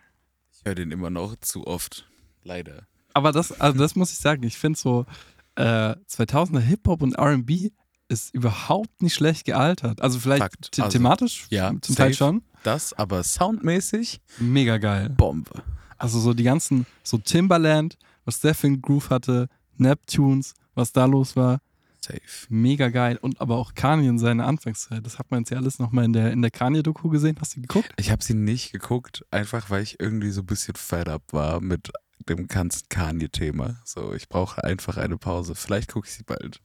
Ich 0.53 0.65
höre 0.65 0.75
den 0.75 0.91
immer 0.91 1.11
noch 1.11 1.37
zu 1.37 1.67
oft. 1.67 2.09
Leider. 2.43 2.87
Aber 3.15 3.33
das, 3.33 3.59
also 3.61 3.79
das 3.79 3.97
muss 3.97 4.13
ich 4.13 4.19
sagen, 4.19 4.43
ich 4.43 4.59
finde 4.59 4.79
so 4.79 5.07
äh, 5.55 5.95
2000er 6.11 6.61
Hip-Hop 6.61 7.03
und 7.03 7.15
R&B 7.15 7.71
ist 8.09 8.35
überhaupt 8.35 9.03
nicht 9.03 9.15
schlecht 9.15 9.45
gealtert. 9.47 10.01
Also 10.03 10.19
vielleicht 10.19 10.75
the 10.75 10.83
Also, 10.83 10.99
thematisch 10.99 11.47
Ja, 11.51 11.71
zum 11.81 11.95
safe. 11.95 11.97
Teil 11.97 12.15
schon. 12.15 12.43
Das, 12.63 12.93
aber 12.93 13.23
soundmäßig 13.23 14.21
Mega 14.39 14.79
geil. 14.79 15.09
Bombe. 15.11 15.63
Also 15.99 16.21
so 16.21 16.35
die 16.35 16.43
ganzen, 16.45 16.87
so 17.03 17.19
Timbaland, 17.19 17.97
was 18.25 18.41
der 18.41 18.55
für 18.55 18.67
einen 18.67 18.83
Groove 18.83 19.11
hatte, 19.11 19.49
Neptunes, 19.77 20.55
was 20.75 20.93
da 20.93 21.07
los 21.07 21.37
war. 21.37 21.61
Safe. 22.07 22.47
Mega 22.49 22.89
geil. 22.89 23.19
Und 23.21 23.41
aber 23.41 23.57
auch 23.57 23.75
Kanye 23.75 24.09
in 24.09 24.19
seiner 24.19 24.47
Anfangszeit. 24.47 25.05
Das 25.05 25.19
hat 25.19 25.31
man 25.31 25.41
jetzt 25.41 25.51
ja 25.51 25.59
alles 25.59 25.79
nochmal 25.79 26.05
in 26.05 26.13
der, 26.13 26.33
in 26.33 26.43
der 26.43 26.51
Kanye-Doku 26.51 27.09
gesehen. 27.09 27.37
Hast 27.41 27.57
du 27.57 27.61
geguckt? 27.61 27.93
Ich 27.97 28.11
habe 28.11 28.23
sie 28.23 28.35
nicht 28.35 28.73
geguckt, 28.73 29.25
einfach 29.31 29.71
weil 29.71 29.83
ich 29.83 30.01
irgendwie 30.01 30.31
so 30.31 30.43
ein 30.43 30.47
bisschen 30.47 30.77
fed 30.77 31.09
up 31.09 31.33
war 31.33 31.61
mit 31.61 31.91
dem 32.29 32.47
ganzen 32.47 32.89
Kanye-Thema. 32.89 33.81
So, 33.85 34.13
ich 34.13 34.29
brauche 34.29 34.63
einfach 34.63 34.97
eine 34.97 35.17
Pause. 35.17 35.55
Vielleicht 35.55 35.93
gucke 35.93 36.07
ich 36.07 36.15
sie 36.15 36.25
bald. 36.25 36.61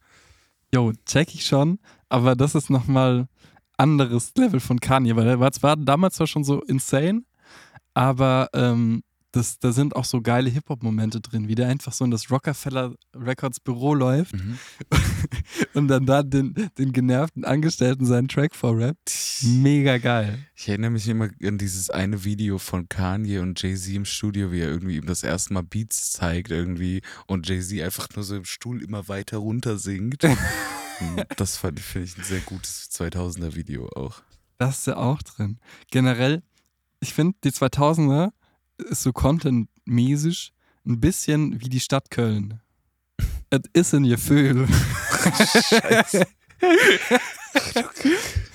Jo, 0.73 0.93
check 1.06 1.34
ich 1.34 1.45
schon, 1.45 1.80
aber 2.08 2.36
das 2.36 2.56
ist 2.56 2.69
nochmal 2.69 3.27
anderes 3.77 4.32
Level 4.38 4.60
von 4.60 4.80
Kanye, 4.80 5.15
weil 5.15 5.27
er 5.27 5.39
war 5.39 5.51
zwar 5.51 5.75
damals 5.75 6.15
zwar 6.15 6.27
schon 6.27 6.43
so 6.43 6.62
insane, 6.62 7.23
aber 7.93 8.49
ähm, 8.54 9.04
das, 9.32 9.60
da 9.60 9.72
sind 9.72 9.96
auch 9.96 10.06
so 10.06 10.22
geile 10.22 10.50
Hip-Hop-Momente 10.50 11.22
drin, 11.22 11.48
wie 11.48 11.56
der 11.56 11.67
einfach 11.67 11.94
so 11.94 12.04
in 12.04 12.12
das 12.12 12.30
Rockefeller 12.30 12.96
Records 13.15 13.60
Büro 13.60 13.94
läuft 13.94 14.34
und 15.74 15.88
dann 15.88 16.06
da 16.06 16.24
den, 16.24 16.54
den 16.78 16.91
genervten 16.91 17.46
Angestellten 17.46 18.06
seinen 18.06 18.28
Track 18.28 18.56
vorrappt. 18.56 19.12
Mega 19.44 19.98
geil. 19.98 20.39
Ich 20.56 20.67
erinnere 20.67 20.91
mich 20.91 21.08
immer 21.08 21.30
an 21.44 21.58
dieses 21.58 21.89
eine 21.89 22.24
Video 22.24 22.58
von 22.58 22.89
Kanye 22.89 23.39
und 23.39 23.62
Jay-Z 23.62 23.94
im 23.94 24.06
Studio, 24.06 24.52
wie 24.52 24.60
er 24.60 24.70
irgendwie 24.70 24.98
ihm 24.98 25.06
das 25.06 25.24
erste 25.24 25.54
Mal 25.54 25.63
Beats 25.63 26.12
zeigt 26.12 26.52
irgendwie 26.52 27.02
und 27.28 27.48
Jay-Z 27.48 27.82
einfach 27.82 28.10
nur 28.15 28.24
so 28.24 28.36
im 28.36 28.46
Stuhl 28.46 28.82
immer 28.84 29.08
weiter 29.08 29.38
runter 29.38 29.78
singt. 29.78 30.24
Das 31.36 31.58
finde 31.58 31.82
ich, 31.82 32.15
ein 32.15 32.24
sehr 32.24 32.41
gutes 32.41 32.91
2000er 32.91 33.56
Video 33.56 33.89
auch. 33.89 34.22
Das 34.60 34.78
ist 34.78 34.86
ja 34.86 34.98
auch 34.98 35.24
drin. 35.24 35.58
Generell, 35.89 36.44
ich 37.00 37.15
finde, 37.15 37.36
die 37.44 37.50
2000er 37.50 38.34
ist 38.84 39.04
so 39.04 39.12
contentmäßig 39.13 40.54
ein 40.86 41.00
bisschen 41.00 41.62
wie 41.62 41.70
die 41.70 41.80
Stadt 41.80 42.10
Köln. 42.12 42.60
Es 43.50 43.62
ist 43.74 43.94
in 43.94 44.04
Gefühl. 44.04 44.67
Scheiße. 45.70 46.26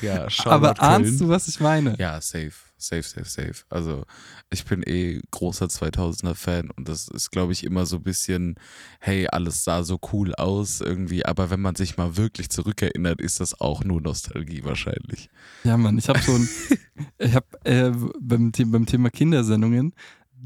Ja, 0.00 0.28
Shoutout 0.30 0.50
Aber 0.50 0.80
ahnst 0.82 1.10
Köln. 1.10 1.18
du, 1.18 1.28
was 1.28 1.48
ich 1.48 1.60
meine? 1.60 1.96
Ja, 1.98 2.20
safe. 2.20 2.52
Safe, 2.86 3.02
safe, 3.02 3.24
safe. 3.24 3.64
Also, 3.68 4.04
ich 4.50 4.64
bin 4.64 4.82
eh 4.86 5.20
großer 5.30 5.66
2000er-Fan 5.66 6.70
und 6.70 6.88
das 6.88 7.08
ist, 7.08 7.30
glaube 7.30 7.52
ich, 7.52 7.64
immer 7.64 7.86
so 7.86 7.96
ein 7.96 8.02
bisschen, 8.02 8.54
hey, 9.00 9.26
alles 9.28 9.64
sah 9.64 9.82
so 9.82 9.98
cool 10.12 10.34
aus 10.34 10.80
irgendwie, 10.80 11.24
aber 11.24 11.50
wenn 11.50 11.60
man 11.60 11.74
sich 11.74 11.96
mal 11.96 12.16
wirklich 12.16 12.50
zurückerinnert, 12.50 13.20
ist 13.20 13.40
das 13.40 13.60
auch 13.60 13.84
nur 13.84 14.00
Nostalgie 14.00 14.64
wahrscheinlich. 14.64 15.28
Ja, 15.64 15.76
Mann, 15.76 15.98
ich 15.98 16.08
habe 16.08 16.20
so 16.20 16.34
ein, 16.34 16.48
ich 17.18 17.34
habe 17.34 17.46
äh, 17.64 17.92
beim, 18.20 18.52
beim 18.52 18.86
Thema 18.86 19.10
Kindersendungen 19.10 19.92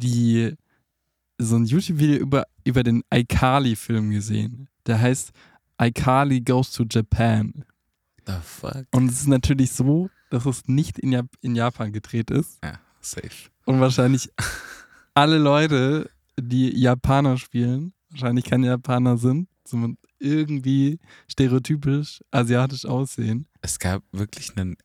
die 0.00 0.54
so 1.38 1.56
ein 1.56 1.64
YouTube-Video 1.64 2.16
über, 2.16 2.46
über 2.64 2.82
den 2.82 3.02
iCarly-Film 3.12 4.10
gesehen. 4.10 4.68
Der 4.86 5.00
heißt 5.00 5.32
iCarly 5.80 6.40
Goes 6.40 6.72
to 6.72 6.84
Japan. 6.88 7.64
The 8.26 8.34
fuck? 8.42 8.86
Und 8.92 9.10
es 9.10 9.22
ist 9.22 9.28
natürlich 9.28 9.72
so, 9.72 10.10
dass 10.30 10.46
es 10.46 10.66
nicht 10.66 10.98
in, 10.98 11.12
Jap 11.12 11.26
in 11.42 11.54
Japan 11.54 11.92
gedreht 11.92 12.30
ist. 12.30 12.58
Ja, 12.64 12.80
safe. 13.00 13.50
Und 13.66 13.80
wahrscheinlich 13.80 14.30
alle 15.14 15.38
Leute, 15.38 16.10
die 16.40 16.76
Japaner 16.76 17.36
spielen, 17.36 17.92
wahrscheinlich 18.10 18.44
keine 18.46 18.66
Japaner 18.68 19.18
sind, 19.18 19.48
sondern 19.66 19.98
irgendwie 20.18 20.98
stereotypisch 21.28 22.20
asiatisch 22.30 22.84
aussehen. 22.84 23.46
Es 23.62 23.78
gab 23.78 24.02
wirklich 24.12 24.56
einen? 24.56 24.76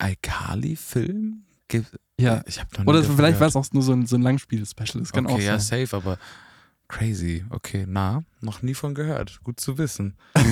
Ge- 1.67 1.83
Ja. 2.19 2.43
Ich 2.45 2.59
habe 2.59 2.69
noch 2.73 2.83
nie 2.83 2.89
Oder 2.89 3.03
vielleicht 3.03 3.39
war 3.39 3.47
es 3.47 3.55
auch 3.55 3.65
nur 3.71 3.83
so 3.83 3.93
ein, 3.93 4.05
so 4.05 4.15
ein 4.15 4.21
Langspiel-Special. 4.21 4.99
Das 5.01 5.11
kann 5.11 5.25
okay, 5.25 5.35
auch 5.35 5.39
ja, 5.39 5.59
safe, 5.59 5.95
aber 5.95 6.17
crazy. 6.87 7.43
Okay, 7.49 7.85
na, 7.87 8.23
noch 8.41 8.61
nie 8.61 8.73
von 8.73 8.95
gehört. 8.95 9.39
Gut 9.43 9.59
zu 9.59 9.77
wissen. 9.77 10.15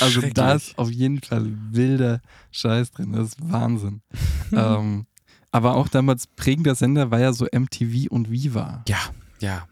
Also 0.00 0.20
da 0.20 0.54
ist 0.54 0.76
auf 0.76 0.90
jeden 0.90 1.22
Fall 1.22 1.46
wilder 1.70 2.20
Scheiß 2.50 2.90
drin. 2.90 3.12
Das 3.12 3.28
ist 3.28 3.50
Wahnsinn. 3.50 4.02
ähm, 4.52 5.06
aber 5.50 5.76
auch 5.76 5.88
damals 5.88 6.26
prägender 6.26 6.74
Sender 6.74 7.10
war 7.10 7.20
ja 7.20 7.32
so 7.32 7.46
MTV 7.50 8.10
und 8.10 8.30
Viva. 8.30 8.82
Ja, 8.88 8.98
ja. 9.40 9.66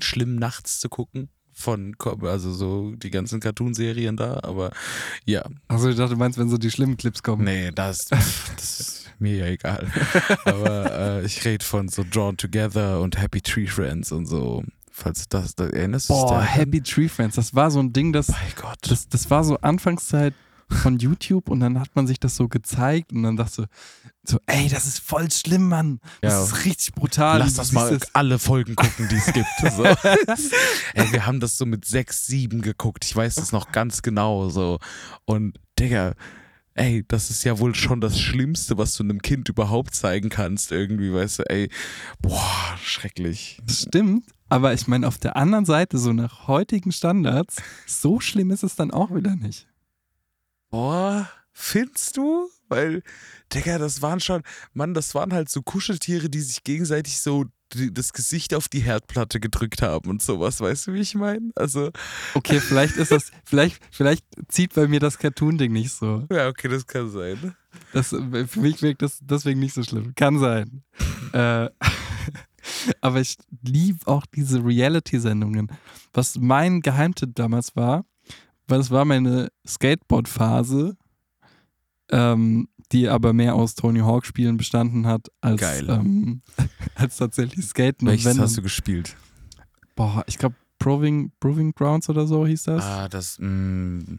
Schlimm 0.00 0.36
nachts 0.36 0.78
zu 0.78 0.88
gucken. 0.88 1.28
von, 1.52 1.96
also 2.22 2.52
so 2.52 2.92
die 2.96 3.10
ganzen 3.10 3.40
Cartoon-Serien 3.40 4.16
da, 4.16 4.40
aber 4.42 4.72
ja. 5.24 5.42
Also 5.68 5.88
ich 5.88 5.96
dachte, 5.96 6.14
du 6.14 6.18
meinst, 6.18 6.38
wenn 6.38 6.48
so 6.48 6.58
die 6.58 6.70
schlimmen 6.70 6.96
Clips 6.96 7.22
kommen. 7.22 7.44
Nee, 7.44 7.70
das, 7.72 7.98
das 8.08 8.80
ist 8.80 9.10
mir 9.18 9.36
ja 9.36 9.46
egal. 9.46 9.90
aber 10.44 10.92
äh, 10.92 11.24
ich 11.24 11.44
rede 11.44 11.64
von 11.64 11.88
so 11.88 12.04
Drawn 12.08 12.36
Together 12.36 13.00
und 13.00 13.20
Happy 13.20 13.40
Tree 13.40 13.66
Friends 13.66 14.12
und 14.12 14.26
so. 14.26 14.64
Falls 15.02 15.28
das, 15.28 15.54
das 15.56 15.70
erinnerst 15.70 16.08
du 16.10 16.14
Boah? 16.14 16.40
Happy 16.42 16.80
Tree 16.80 17.08
Friends, 17.08 17.36
das 17.36 17.54
war 17.54 17.70
so 17.70 17.80
ein 17.80 17.92
Ding, 17.92 18.12
das, 18.12 18.32
das, 18.82 19.08
das 19.08 19.30
war 19.30 19.42
so 19.44 19.56
Anfangszeit 19.58 20.34
von 20.70 20.98
YouTube 20.98 21.50
und 21.50 21.60
dann 21.60 21.78
hat 21.80 21.88
man 21.94 22.06
sich 22.06 22.18
das 22.20 22.36
so 22.36 22.48
gezeigt 22.48 23.12
und 23.12 23.22
dann 23.24 23.36
dachte 23.36 23.66
so, 24.24 24.38
ey, 24.46 24.68
das 24.68 24.86
ist 24.86 25.00
voll 25.00 25.30
schlimm, 25.30 25.68
Mann. 25.68 26.00
Das 26.22 26.32
Ja. 26.32 26.44
ist 26.44 26.64
richtig 26.64 26.94
brutal. 26.94 27.40
Lass 27.40 27.54
das 27.54 27.72
mal 27.72 27.92
es. 27.92 28.14
alle 28.14 28.38
Folgen 28.38 28.74
gucken, 28.76 29.08
die 29.10 29.16
es 29.16 29.26
gibt. 29.32 29.46
So. 29.76 29.84
Ey, 29.84 31.12
wir 31.12 31.26
haben 31.26 31.40
das 31.40 31.58
so 31.58 31.66
mit 31.66 31.84
sechs, 31.84 32.26
sieben 32.26 32.62
geguckt. 32.62 33.04
Ich 33.04 33.14
weiß 33.14 33.34
das 33.34 33.52
noch 33.52 33.72
ganz 33.72 34.00
genau 34.02 34.48
so. 34.48 34.78
Und 35.26 35.58
Digga, 35.78 36.14
ey, 36.74 37.04
das 37.06 37.28
ist 37.30 37.44
ja 37.44 37.58
wohl 37.58 37.74
schon 37.74 38.00
das 38.00 38.18
Schlimmste, 38.18 38.78
was 38.78 38.94
du 38.94 39.02
einem 39.02 39.20
Kind 39.20 39.48
überhaupt 39.48 39.94
zeigen 39.94 40.30
kannst. 40.30 40.72
Irgendwie, 40.72 41.12
weißt 41.12 41.40
du, 41.40 41.50
ey, 41.50 41.68
boah, 42.22 42.76
schrecklich. 42.82 43.58
Das 43.66 43.82
stimmt, 43.82 44.24
aber 44.52 44.74
ich 44.74 44.86
meine, 44.86 45.08
auf 45.08 45.16
der 45.16 45.36
anderen 45.36 45.64
Seite, 45.64 45.96
so 45.96 46.12
nach 46.12 46.46
heutigen 46.46 46.92
Standards, 46.92 47.56
so 47.86 48.20
schlimm 48.20 48.50
ist 48.50 48.62
es 48.62 48.76
dann 48.76 48.90
auch 48.90 49.10
wieder 49.10 49.34
nicht. 49.34 49.66
Boah, 50.68 51.26
findest 51.54 52.18
du? 52.18 52.50
Weil, 52.68 53.02
Digga, 53.54 53.78
das 53.78 54.02
waren 54.02 54.20
schon, 54.20 54.42
Mann, 54.74 54.92
das 54.92 55.14
waren 55.14 55.32
halt 55.32 55.48
so 55.48 55.62
Kuscheltiere, 55.62 56.28
die 56.28 56.42
sich 56.42 56.64
gegenseitig 56.64 57.18
so 57.22 57.46
das 57.70 58.12
Gesicht 58.12 58.52
auf 58.52 58.68
die 58.68 58.80
Herdplatte 58.80 59.40
gedrückt 59.40 59.80
haben 59.80 60.10
und 60.10 60.20
sowas, 60.20 60.60
weißt 60.60 60.88
du, 60.88 60.92
wie 60.92 61.00
ich 61.00 61.14
meine? 61.14 61.50
Also. 61.54 61.90
Okay, 62.34 62.60
vielleicht 62.60 62.98
ist 62.98 63.10
das, 63.10 63.32
vielleicht, 63.46 63.80
vielleicht 63.90 64.26
zieht 64.48 64.74
bei 64.74 64.86
mir 64.86 65.00
das 65.00 65.16
Cartoon-Ding 65.16 65.72
nicht 65.72 65.92
so. 65.92 66.26
Ja, 66.30 66.48
okay, 66.48 66.68
das 66.68 66.86
kann 66.86 67.08
sein. 67.08 67.56
Das, 67.94 68.08
für 68.10 68.60
mich 68.60 68.82
wirkt 68.82 69.00
das 69.00 69.18
deswegen 69.22 69.60
nicht 69.60 69.72
so 69.72 69.82
schlimm. 69.82 70.12
Kann 70.14 70.38
sein. 70.38 70.82
äh, 71.32 71.70
aber 73.00 73.20
ich 73.20 73.36
liebe 73.62 74.06
auch 74.06 74.26
diese 74.26 74.64
Reality-Sendungen. 74.64 75.70
Was 76.12 76.38
mein 76.38 76.80
Geheimtipp 76.80 77.34
damals 77.34 77.74
war, 77.76 78.04
weil 78.68 78.80
es 78.80 78.90
war 78.90 79.04
meine 79.04 79.48
Skateboard-Phase, 79.66 80.96
ähm, 82.10 82.68
die 82.92 83.08
aber 83.08 83.32
mehr 83.32 83.54
aus 83.54 83.74
Tony 83.74 84.00
Hawk-Spielen 84.00 84.56
bestanden 84.56 85.06
hat, 85.06 85.28
als, 85.40 85.62
ähm, 85.80 86.42
als 86.94 87.16
tatsächlich 87.16 87.64
Skaten. 87.66 88.06
Welches 88.06 88.38
hast 88.38 88.56
du 88.56 88.62
gespielt? 88.62 89.16
Boah, 89.94 90.24
ich 90.26 90.38
glaube 90.38 90.56
Proving, 90.82 91.30
Proving 91.38 91.72
Grounds 91.72 92.08
oder 92.08 92.26
so 92.26 92.44
hieß 92.44 92.64
das. 92.64 92.82
Ah, 92.82 93.08
das 93.08 93.38
mh, 93.38 94.18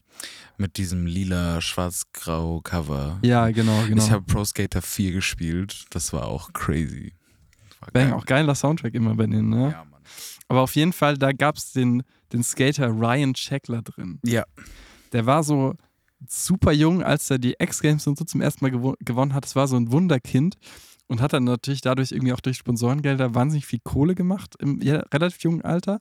mit 0.57 0.77
diesem 0.77 1.05
lila, 1.05 1.59
schwarz-grau 1.59 2.61
Cover. 2.61 3.19
Ja, 3.21 3.49
genau, 3.49 3.83
genau. 3.85 4.01
Ich 4.01 4.09
habe 4.09 4.23
Pro 4.23 4.45
Skater 4.45 4.81
4 4.81 5.11
gespielt. 5.11 5.85
Das 5.89 6.13
war 6.13 6.27
auch 6.27 6.53
crazy. 6.53 7.13
War 7.85 7.91
Bang, 7.93 8.09
geil. 8.09 8.13
auch 8.13 8.25
geiler 8.25 8.55
Soundtrack 8.55 8.93
immer 8.93 9.15
bei 9.15 9.27
denen, 9.27 9.49
ne? 9.49 9.75
Aber 10.47 10.61
auf 10.61 10.75
jeden 10.75 10.93
Fall, 10.93 11.17
da 11.17 11.31
gab 11.31 11.57
es 11.57 11.71
den, 11.71 12.03
den 12.31 12.43
Skater 12.43 12.89
Ryan 12.89 13.33
Checkler 13.33 13.81
drin. 13.81 14.19
Ja. 14.23 14.43
Der 15.11 15.25
war 15.25 15.43
so 15.43 15.75
super 16.27 16.71
jung, 16.71 17.03
als 17.03 17.29
er 17.29 17.39
die 17.39 17.55
X-Games 17.59 18.05
und 18.07 18.17
so 18.17 18.25
zum 18.25 18.41
ersten 18.41 18.63
Mal 18.63 18.71
gewo 18.71 18.95
gewonnen 18.99 19.33
hat. 19.33 19.45
Das 19.45 19.55
war 19.55 19.67
so 19.67 19.75
ein 19.75 19.91
Wunderkind 19.91 20.57
und 21.07 21.21
hat 21.21 21.33
dann 21.33 21.43
natürlich 21.43 21.81
dadurch 21.81 22.11
irgendwie 22.11 22.33
auch 22.33 22.39
durch 22.39 22.57
Sponsorengelder 22.57 23.35
wahnsinnig 23.35 23.65
viel 23.65 23.79
Kohle 23.83 24.15
gemacht 24.15 24.55
im 24.59 24.81
ja, 24.81 25.03
relativ 25.13 25.41
jungen 25.43 25.61
Alter. 25.61 25.99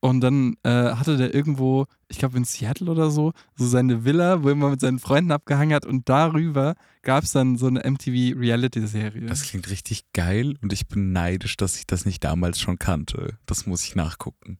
Und 0.00 0.20
dann 0.20 0.54
äh, 0.62 0.92
hatte 0.92 1.16
der 1.16 1.34
irgendwo, 1.34 1.86
ich 2.08 2.18
glaube 2.18 2.36
in 2.36 2.44
Seattle 2.44 2.90
oder 2.90 3.10
so, 3.10 3.32
so 3.56 3.66
seine 3.66 4.04
Villa, 4.04 4.42
wo 4.42 4.48
er 4.48 4.52
immer 4.52 4.70
mit 4.70 4.80
seinen 4.80 5.00
Freunden 5.00 5.32
abgehangen 5.32 5.74
hat 5.74 5.86
und 5.86 6.08
darüber 6.08 6.76
gab 7.02 7.24
es 7.24 7.32
dann 7.32 7.56
so 7.56 7.66
eine 7.66 7.80
MTV-Reality-Serie. 7.80 9.26
Das 9.26 9.42
klingt 9.42 9.68
richtig 9.70 10.04
geil 10.12 10.54
und 10.62 10.72
ich 10.72 10.86
bin 10.86 11.12
neidisch, 11.12 11.56
dass 11.56 11.76
ich 11.78 11.86
das 11.86 12.04
nicht 12.04 12.22
damals 12.22 12.60
schon 12.60 12.78
kannte. 12.78 13.38
Das 13.46 13.66
muss 13.66 13.84
ich 13.84 13.96
nachgucken. 13.96 14.58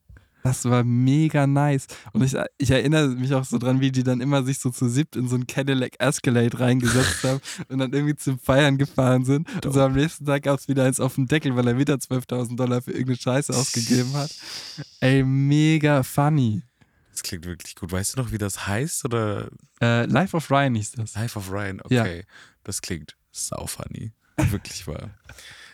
Das 0.48 0.64
war 0.64 0.82
mega 0.82 1.46
nice. 1.46 1.86
Und 2.14 2.22
ich, 2.22 2.34
ich 2.56 2.70
erinnere 2.70 3.08
mich 3.08 3.34
auch 3.34 3.44
so 3.44 3.58
dran, 3.58 3.82
wie 3.82 3.92
die 3.92 4.02
dann 4.02 4.22
immer 4.22 4.42
sich 4.44 4.58
so 4.60 4.70
zu 4.70 4.88
siebt 4.88 5.14
in 5.14 5.28
so 5.28 5.36
ein 5.36 5.46
Cadillac 5.46 5.96
Escalade 5.98 6.58
reingesetzt 6.58 7.22
haben 7.22 7.40
und 7.68 7.80
dann 7.80 7.92
irgendwie 7.92 8.16
zum 8.16 8.38
Feiern 8.38 8.78
gefahren 8.78 9.26
sind. 9.26 9.46
Und 9.62 9.72
so 9.74 9.82
am 9.82 9.92
nächsten 9.92 10.24
Tag 10.24 10.44
gab 10.44 10.58
es 10.58 10.66
wieder 10.66 10.84
eins 10.84 11.00
auf 11.00 11.16
dem 11.16 11.26
Deckel, 11.26 11.54
weil 11.54 11.68
er 11.68 11.76
wieder 11.76 11.96
12.000 11.96 12.56
Dollar 12.56 12.80
für 12.80 12.92
irgendeine 12.92 13.18
Scheiße 13.18 13.54
ausgegeben 13.54 14.14
hat. 14.14 14.34
Ey, 15.00 15.22
mega 15.22 16.02
funny. 16.02 16.62
Das 17.12 17.22
klingt 17.22 17.44
wirklich 17.44 17.74
gut. 17.74 17.92
Weißt 17.92 18.16
du 18.16 18.22
noch, 18.22 18.32
wie 18.32 18.38
das 18.38 18.66
heißt? 18.66 19.04
Oder? 19.04 19.50
Äh, 19.82 20.06
Life 20.06 20.34
of 20.34 20.50
Ryan 20.50 20.76
hieß 20.76 20.92
das. 20.92 21.14
Life 21.14 21.38
of 21.38 21.52
Ryan, 21.52 21.82
Ja. 21.90 22.04
okay. 22.04 22.24
Das 22.64 22.80
klingt 22.80 23.18
sau 23.32 23.66
funny. 23.66 24.12
Wirklich 24.38 24.86
wahr. 24.86 25.10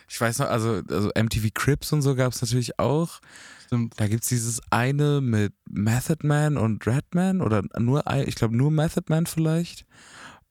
Ich 0.09 0.19
weiß 0.19 0.39
noch, 0.39 0.49
also, 0.49 0.81
also 0.89 1.11
MTV 1.15 1.47
Crips 1.53 1.93
und 1.93 2.01
so 2.01 2.13
gab 2.13 2.33
es 2.33 2.41
natürlich 2.41 2.77
auch. 2.77 3.21
Stimmt. 3.65 3.99
Da 3.99 4.07
gibt 4.07 4.23
es 4.23 4.29
dieses 4.29 4.61
eine 4.71 5.21
mit 5.21 5.53
Method 5.69 6.25
Man 6.25 6.57
und 6.57 6.85
Redman 6.85 7.41
oder 7.41 7.63
nur, 7.77 8.03
ich 8.27 8.35
glaube 8.35 8.55
nur 8.55 8.71
Method 8.71 9.05
Man 9.09 9.25
vielleicht. 9.25 9.85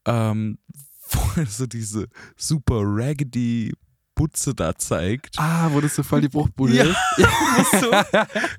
Ähm, 0.07 0.59
wo 1.11 1.45
so 1.45 1.67
diese 1.67 2.09
super 2.37 2.81
raggedy 2.83 3.73
Butze 4.15 4.55
da 4.55 4.77
zeigt. 4.77 5.39
Ah, 5.39 5.71
wo 5.73 5.81
das 5.81 5.97
so 5.97 6.03
voll 6.03 6.21
die 6.21 6.29
Bruchbude 6.29 6.75
Ja, 6.75 6.85
ist. 6.85 7.81
so 7.81 7.91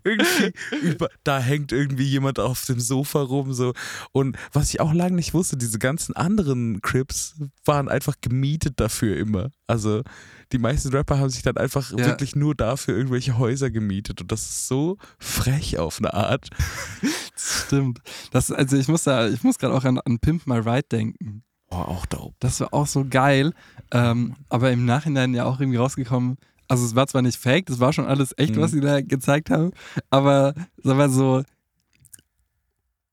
irgendwie 0.04 0.54
über, 0.82 1.10
da 1.24 1.40
hängt 1.40 1.72
irgendwie 1.72 2.04
jemand 2.06 2.40
auf 2.40 2.66
dem 2.66 2.80
Sofa 2.80 3.22
rum 3.22 3.54
so 3.54 3.74
und 4.12 4.38
was 4.54 4.70
ich 4.74 4.80
auch 4.82 4.94
lange 4.94 5.16
nicht 5.16 5.34
wusste, 5.34 5.58
diese 5.58 5.80
ganzen 5.80 6.16
anderen 6.16 6.82
Crips 6.82 7.36
waren 7.66 7.90
einfach 7.90 8.16
gemietet 8.22 8.80
dafür 8.80 9.18
immer. 9.18 9.50
Also 9.68 10.04
die 10.52 10.58
meisten 10.60 10.90
Rapper 10.90 11.18
haben 11.20 11.30
sich 11.30 11.42
dann 11.44 11.58
einfach 11.58 11.92
Ja. 11.92 12.06
wirklich 12.06 12.36
nur 12.36 12.54
dafür 12.56 12.96
irgendwelche 12.96 13.38
Häuser 13.38 13.72
gemietet 13.72 14.22
und 14.22 14.32
das 14.32 14.44
ist 14.44 14.68
so 14.68 14.98
frech 15.20 15.78
auf 15.80 16.00
eine 16.00 16.14
Art. 16.14 16.50
Stimmt. 17.36 18.00
Das, 18.32 18.52
also 18.52 18.78
ich 18.78 18.88
muss 18.88 19.04
da, 19.04 19.28
ich 19.28 19.44
muss 19.44 19.58
gerade 19.58 19.74
auch 19.74 19.84
an, 19.86 20.00
an 20.00 20.20
Pimp 20.20 20.46
My 20.48 20.58
Ride 20.58 20.88
denken. 20.92 21.44
Boah, 21.76 21.88
auch 21.90 22.06
dope. 22.06 22.36
Das 22.40 22.60
war 22.62 22.74
auch 22.74 22.88
so 22.88 23.06
geil. 23.10 23.54
Ähm, 23.92 24.36
aber 24.50 24.72
im 24.72 24.86
Nachhinein 24.86 25.34
ja 25.34 25.46
auch 25.46 25.60
irgendwie 25.60 25.78
rausgekommen. 25.78 26.38
Also 26.68 26.86
es 26.86 26.96
war 26.96 27.06
zwar 27.08 27.22
nicht 27.22 27.38
fake, 27.38 27.68
das 27.68 27.80
war 27.80 27.94
schon 27.94 28.08
alles 28.08 28.34
echt, 28.38 28.56
Mhm. 28.56 28.62
was 28.62 28.72
sie 28.72 28.82
da 28.82 29.02
gezeigt 29.02 29.50
haben, 29.52 29.72
aber 30.10 30.56
sag 30.84 30.98
mal 30.98 31.10
so, 31.12 31.44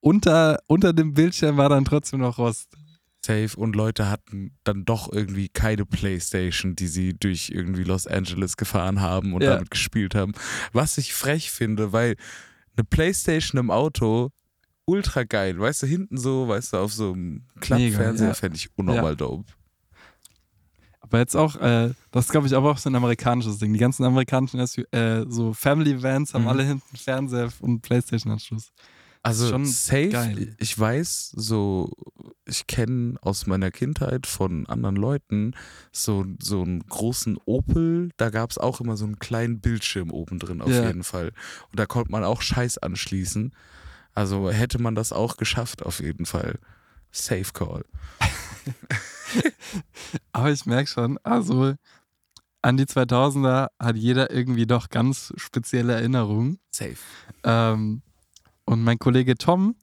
unter, 0.00 0.58
unter 0.66 0.92
dem 0.92 1.14
Bildschirm 1.14 1.56
war 1.56 1.68
dann 1.68 1.84
trotzdem 1.84 2.20
noch 2.20 2.38
Rost. 2.38 2.70
Safe 3.24 3.50
und 3.56 3.76
Leute 3.76 4.08
hatten 4.10 4.56
dann 4.64 4.84
doch 4.84 5.12
irgendwie 5.12 5.48
keine 5.48 5.84
Playstation, 5.86 6.74
die 6.74 6.88
sie 6.88 7.14
durch 7.14 7.50
irgendwie 7.50 7.84
Los 7.84 8.06
Angeles 8.08 8.56
gefahren 8.56 9.00
haben 9.00 9.32
und 9.34 9.42
Ja. 9.42 9.54
damit 9.54 9.70
gespielt 9.70 10.14
haben. 10.14 10.32
Was 10.72 10.98
ich 10.98 11.12
frech 11.14 11.50
finde, 11.52 11.92
weil 11.92 12.16
eine 12.76 12.84
Playstation 12.84 13.60
im 13.60 13.70
Auto 13.70 14.30
ultra 14.84 15.24
geil, 15.24 15.58
weißt 15.58 15.82
du, 15.82 15.86
hinten 15.86 16.16
so, 16.18 16.48
weißt 16.48 16.72
du, 16.72 16.76
auf 16.78 16.92
so 16.92 17.12
einem 17.12 17.42
Klappfernseher 17.60 18.28
ja. 18.28 18.34
fände 18.34 18.56
ich 18.56 18.68
unnormal 18.76 19.12
Ja. 19.12 19.14
dope. 19.16 19.52
Aber 21.00 21.18
jetzt 21.18 21.36
auch, 21.36 21.56
äh, 21.56 21.92
das 22.10 22.28
glaube 22.28 22.46
ich 22.46 22.54
aber 22.54 22.70
auch 22.70 22.78
so 22.78 22.88
ein 22.88 22.94
amerikanisches 22.94 23.58
Ding. 23.58 23.72
Die 23.72 23.78
ganzen 23.78 24.04
amerikanischen 24.04 24.60
äh, 24.92 25.24
so 25.28 25.52
Family 25.52 26.02
Vans 26.02 26.32
haben 26.32 26.42
Mhm. 26.42 26.48
alle 26.48 26.62
hinten 26.64 26.96
Fernseher 26.96 27.48
und 27.60 27.82
Playstation-Anschluss. 27.82 28.72
Also 29.24 29.48
Schon 29.50 29.66
safe, 29.66 30.08
geil. 30.08 30.56
ich 30.58 30.76
weiß, 30.76 31.30
so, 31.36 31.92
ich 32.44 32.66
kenne 32.66 33.16
aus 33.20 33.46
meiner 33.46 33.70
Kindheit 33.70 34.26
von 34.26 34.66
anderen 34.66 34.96
Leuten 34.96 35.54
so, 35.92 36.24
so 36.42 36.62
einen 36.62 36.80
großen 36.88 37.38
Opel, 37.44 38.10
da 38.16 38.30
gab 38.30 38.50
es 38.50 38.58
auch 38.58 38.80
immer 38.80 38.96
so 38.96 39.04
einen 39.04 39.20
kleinen 39.20 39.60
Bildschirm 39.60 40.10
oben 40.10 40.40
drin 40.40 40.60
auf 40.60 40.70
Ja. 40.70 40.86
jeden 40.88 41.04
Fall. 41.04 41.28
Und 41.70 41.78
da 41.78 41.86
konnte 41.86 42.10
man 42.10 42.24
auch 42.24 42.42
Scheiß 42.42 42.78
anschließen. 42.78 43.52
Also 44.14 44.50
hätte 44.50 44.80
man 44.80 44.94
das 44.94 45.12
auch 45.12 45.36
geschafft 45.36 45.84
auf 45.84 46.00
jeden 46.00 46.26
Fall. 46.26 46.58
Safe 47.10 47.52
Call. 47.52 47.84
Aber 50.32 50.50
ich 50.50 50.66
merke 50.66 50.88
schon, 50.88 51.18
also 51.22 51.74
an 52.62 52.76
die 52.76 52.84
2000er 52.84 53.68
hat 53.78 53.96
jeder 53.96 54.30
irgendwie 54.30 54.66
doch 54.66 54.88
ganz 54.88 55.32
spezielle 55.36 55.94
Erinnerungen. 55.94 56.58
Safe. 56.70 56.96
Ähm, 57.44 58.02
und 58.64 58.84
mein 58.84 58.98
Kollege 58.98 59.36
Tom, 59.36 59.74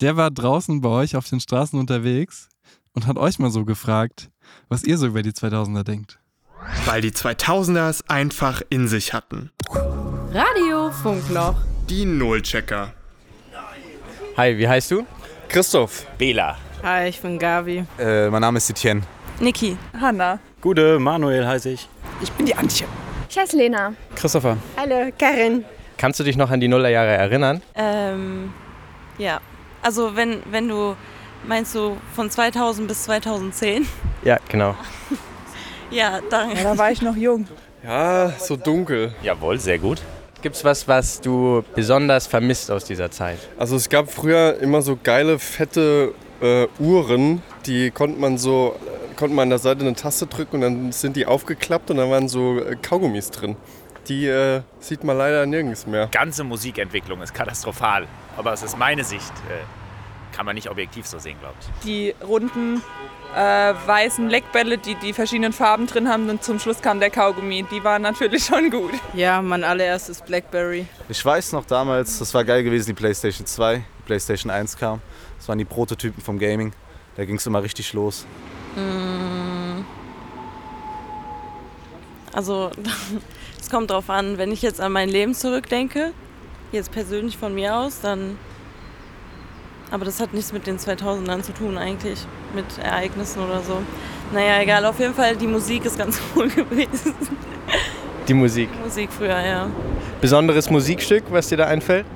der 0.00 0.16
war 0.16 0.30
draußen 0.30 0.80
bei 0.80 0.88
euch 0.88 1.16
auf 1.16 1.28
den 1.28 1.40
Straßen 1.40 1.78
unterwegs 1.78 2.48
und 2.94 3.06
hat 3.06 3.18
euch 3.18 3.38
mal 3.38 3.50
so 3.50 3.64
gefragt, 3.64 4.30
was 4.68 4.84
ihr 4.84 4.98
so 4.98 5.06
über 5.06 5.22
die 5.22 5.32
2000er 5.32 5.84
denkt. 5.84 6.18
Weil 6.84 7.00
die 7.00 7.10
2000er 7.10 7.88
es 7.88 8.08
einfach 8.08 8.62
in 8.68 8.88
sich 8.88 9.12
hatten. 9.12 9.50
Radio 10.32 10.90
Funkloch. 10.90 11.56
Die 11.88 12.04
Nullchecker. 12.04 12.92
Hi, 14.36 14.56
wie 14.56 14.66
heißt 14.66 14.90
du? 14.90 15.04
Christoph. 15.48 16.06
Bela. 16.16 16.56
Hi, 16.82 17.08
ich 17.08 17.20
bin 17.20 17.38
Gavi. 17.38 17.84
Äh, 17.98 18.30
mein 18.30 18.40
Name 18.40 18.56
ist 18.56 18.70
Etienne. 18.70 19.02
Niki. 19.40 19.76
Hanna. 20.00 20.38
Gute, 20.62 20.98
Manuel 20.98 21.46
heiße 21.46 21.68
ich. 21.68 21.86
Ich 22.22 22.32
bin 22.32 22.46
die 22.46 22.54
Antje. 22.54 22.86
Ich 23.28 23.38
heiße 23.38 23.56
Lena. 23.56 23.92
Christopher. 24.14 24.56
Hallo, 24.76 25.10
Karin. 25.18 25.64
Kannst 25.98 26.18
du 26.18 26.24
dich 26.24 26.36
noch 26.36 26.50
an 26.50 26.60
die 26.60 26.68
Nullerjahre 26.68 27.10
erinnern? 27.10 27.60
Ähm, 27.74 28.52
ja. 29.18 29.40
Also 29.82 30.16
wenn, 30.16 30.42
wenn 30.50 30.66
du, 30.68 30.96
meinst 31.46 31.74
du 31.74 31.98
von 32.14 32.30
2000 32.30 32.88
bis 32.88 33.02
2010? 33.04 33.86
Ja, 34.24 34.38
genau. 34.48 34.74
Ja, 35.90 36.20
dann. 36.30 36.56
Ja, 36.56 36.62
da 36.62 36.78
war 36.78 36.90
ich 36.90 37.02
noch 37.02 37.16
jung. 37.16 37.46
Ja, 37.84 38.30
so 38.38 38.56
dunkel. 38.56 39.14
Jawohl, 39.22 39.58
sehr 39.58 39.78
gut. 39.78 40.00
Gibt's 40.42 40.64
was, 40.64 40.88
was 40.88 41.20
du 41.20 41.62
besonders 41.76 42.26
vermisst 42.26 42.68
aus 42.68 42.84
dieser 42.84 43.12
Zeit? 43.12 43.38
Also 43.56 43.76
es 43.76 43.88
gab 43.88 44.10
früher 44.10 44.58
immer 44.60 44.82
so 44.82 44.98
geile, 45.00 45.38
fette 45.38 46.14
äh, 46.40 46.66
Uhren, 46.80 47.42
die 47.64 47.92
konnte 47.92 48.18
man 48.18 48.38
so, 48.38 48.74
äh, 48.84 49.14
konnte 49.14 49.36
man 49.36 49.44
an 49.44 49.50
der 49.50 49.58
Seite 49.60 49.82
eine 49.82 49.94
Taste 49.94 50.26
drücken 50.26 50.56
und 50.56 50.60
dann 50.62 50.92
sind 50.92 51.14
die 51.14 51.26
aufgeklappt 51.26 51.92
und 51.92 51.98
dann 51.98 52.10
waren 52.10 52.28
so 52.28 52.58
äh, 52.58 52.74
Kaugummis 52.74 53.30
drin. 53.30 53.54
Die 54.08 54.26
äh, 54.26 54.62
sieht 54.80 55.04
man 55.04 55.16
leider 55.16 55.46
nirgends 55.46 55.86
mehr. 55.86 56.08
ganze 56.08 56.42
Musikentwicklung 56.42 57.22
ist 57.22 57.32
katastrophal. 57.32 58.08
Aber 58.36 58.52
es 58.52 58.64
ist 58.64 58.76
meine 58.76 59.04
Sicht. 59.04 59.32
Äh, 59.48 59.81
kann 60.32 60.46
man 60.46 60.54
nicht 60.54 60.70
objektiv 60.70 61.06
so 61.06 61.18
sehen, 61.18 61.38
glaube 61.40 61.54
ich. 61.60 61.84
Die 61.84 62.14
runden 62.26 62.82
äh, 63.34 63.74
weißen 63.86 64.28
Leckbälle, 64.28 64.78
die 64.78 64.94
die 64.96 65.12
verschiedenen 65.12 65.52
Farben 65.52 65.86
drin 65.86 66.08
haben 66.08 66.28
und 66.28 66.42
zum 66.42 66.58
Schluss 66.58 66.80
kam 66.80 67.00
der 67.00 67.10
Kaugummi. 67.10 67.64
Die 67.70 67.82
waren 67.84 68.02
natürlich 68.02 68.44
schon 68.44 68.70
gut. 68.70 68.92
Ja, 69.14 69.40
mein 69.40 69.64
allererstes 69.64 70.20
Blackberry. 70.22 70.86
Ich 71.08 71.24
weiß 71.24 71.52
noch 71.52 71.64
damals, 71.64 72.18
das 72.18 72.32
war 72.34 72.44
geil 72.44 72.62
gewesen, 72.62 72.86
die 72.88 72.94
PlayStation 72.94 73.46
2, 73.46 73.76
die 73.76 74.02
PlayStation 74.04 74.50
1 74.50 74.76
kam. 74.76 75.00
Das 75.38 75.48
waren 75.48 75.58
die 75.58 75.64
Prototypen 75.64 76.22
vom 76.22 76.38
Gaming. 76.38 76.72
Da 77.16 77.24
ging 77.24 77.36
es 77.36 77.46
immer 77.46 77.62
richtig 77.62 77.92
los. 77.92 78.26
Mm. 78.76 79.82
Also, 82.32 82.70
es 83.60 83.70
kommt 83.70 83.90
drauf 83.90 84.08
an, 84.08 84.38
wenn 84.38 84.50
ich 84.52 84.62
jetzt 84.62 84.80
an 84.80 84.92
mein 84.92 85.08
Leben 85.08 85.34
zurückdenke, 85.34 86.12
jetzt 86.70 86.90
persönlich 86.92 87.36
von 87.36 87.54
mir 87.54 87.76
aus, 87.76 88.00
dann. 88.00 88.38
Aber 89.92 90.06
das 90.06 90.20
hat 90.20 90.32
nichts 90.32 90.54
mit 90.54 90.66
den 90.66 90.78
2000ern 90.78 91.42
zu 91.42 91.52
tun, 91.52 91.76
eigentlich. 91.76 92.18
Mit 92.54 92.64
Ereignissen 92.82 93.44
oder 93.44 93.60
so. 93.60 93.82
Naja, 94.32 94.62
egal, 94.62 94.86
auf 94.86 94.98
jeden 94.98 95.12
Fall, 95.12 95.36
die 95.36 95.46
Musik 95.46 95.84
ist 95.84 95.98
ganz 95.98 96.18
cool 96.34 96.48
gewesen. 96.48 97.14
Die 98.26 98.32
Musik. 98.32 98.70
Die 98.72 98.84
Musik 98.84 99.10
früher, 99.12 99.38
ja. 99.38 99.68
Besonderes 100.22 100.70
Musikstück, 100.70 101.24
was 101.28 101.48
dir 101.48 101.58
da 101.58 101.66
einfällt? 101.66 102.06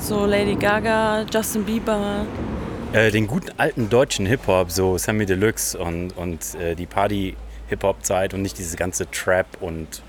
So 0.00 0.24
Lady 0.24 0.54
Gaga, 0.54 1.26
Justin 1.30 1.64
Bieber. 1.64 2.24
Äh, 2.94 3.10
den 3.10 3.26
guten 3.26 3.50
alten 3.58 3.90
deutschen 3.90 4.24
Hip-Hop, 4.24 4.70
so 4.70 4.96
Sammy 4.96 5.26
Deluxe 5.26 5.76
und, 5.78 6.16
und 6.16 6.54
äh, 6.54 6.74
die 6.74 6.86
Party-Hip-Hop-Zeit 6.86 8.32
und 8.32 8.40
nicht 8.40 8.56
diese 8.56 8.78
ganze 8.78 9.10
Trap 9.10 9.46
und 9.60 10.02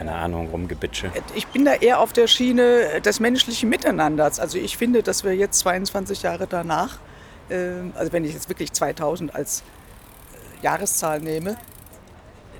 keine 0.00 0.14
Ahnung, 0.14 0.48
Rumgebitsche. 0.48 1.12
Ich 1.34 1.46
bin 1.48 1.66
da 1.66 1.74
eher 1.74 2.00
auf 2.00 2.14
der 2.14 2.26
Schiene 2.26 3.02
des 3.02 3.20
menschlichen 3.20 3.68
Miteinanders. 3.68 4.40
Also 4.40 4.56
ich 4.56 4.78
finde, 4.78 5.02
dass 5.02 5.24
wir 5.24 5.36
jetzt 5.36 5.58
22 5.58 6.22
Jahre 6.22 6.46
danach, 6.46 6.96
äh, 7.50 7.72
also 7.94 8.10
wenn 8.10 8.24
ich 8.24 8.32
jetzt 8.32 8.48
wirklich 8.48 8.72
2000 8.72 9.34
als 9.34 9.60
äh, 9.60 10.64
Jahreszahl 10.64 11.20
nehme, 11.20 11.58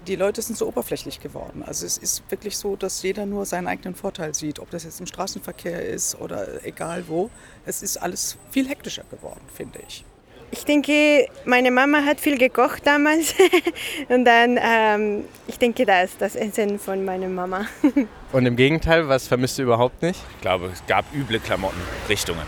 die 0.07 0.17
Leute 0.17 0.43
sind 0.43 0.59
so 0.59 0.69
oberflächlich 0.69 1.21
geworden. 1.21 1.65
Also 1.67 1.87
es 1.87 1.97
ist 1.97 2.31
wirklich 2.31 2.59
so, 2.59 2.77
dass 2.77 3.03
jeder 3.03 3.25
nur 3.25 3.47
seinen 3.47 3.69
eigenen 3.69 3.95
Vorteil 3.95 4.35
sieht, 4.35 4.59
ob 4.59 4.69
das 4.69 4.85
jetzt 4.85 5.01
im 5.01 5.07
Straßenverkehr 5.07 5.83
ist 5.83 6.21
oder 6.21 6.63
egal 6.67 7.05
wo. 7.09 7.31
Es 7.65 7.81
ist 7.81 7.97
alles 7.97 8.37
viel 8.51 8.69
hektischer 8.69 9.05
geworden, 9.11 9.41
finde 9.55 9.79
ich. 9.89 10.05
Ich 10.53 10.65
denke, 10.65 11.29
meine 11.45 11.71
Mama 11.71 12.05
hat 12.05 12.21
viel 12.21 12.37
gekocht 12.37 12.85
damals 12.85 13.35
und 14.09 14.25
dann, 14.25 14.59
ähm, 14.61 15.25
ich 15.47 15.59
denke, 15.59 15.87
das 15.87 16.17
das 16.19 16.35
Essen 16.35 16.79
von 16.79 17.05
meiner 17.05 17.29
Mama. 17.29 17.67
Und 18.33 18.47
im 18.47 18.55
Gegenteil, 18.55 19.09
was 19.09 19.27
vermisst 19.27 19.59
du 19.59 19.63
überhaupt 19.63 20.03
nicht? 20.03 20.21
Ich 20.37 20.41
glaube, 20.41 20.71
es 20.73 20.85
gab 20.87 21.05
üble 21.13 21.41
Klamottenrichtungen. 21.41 22.45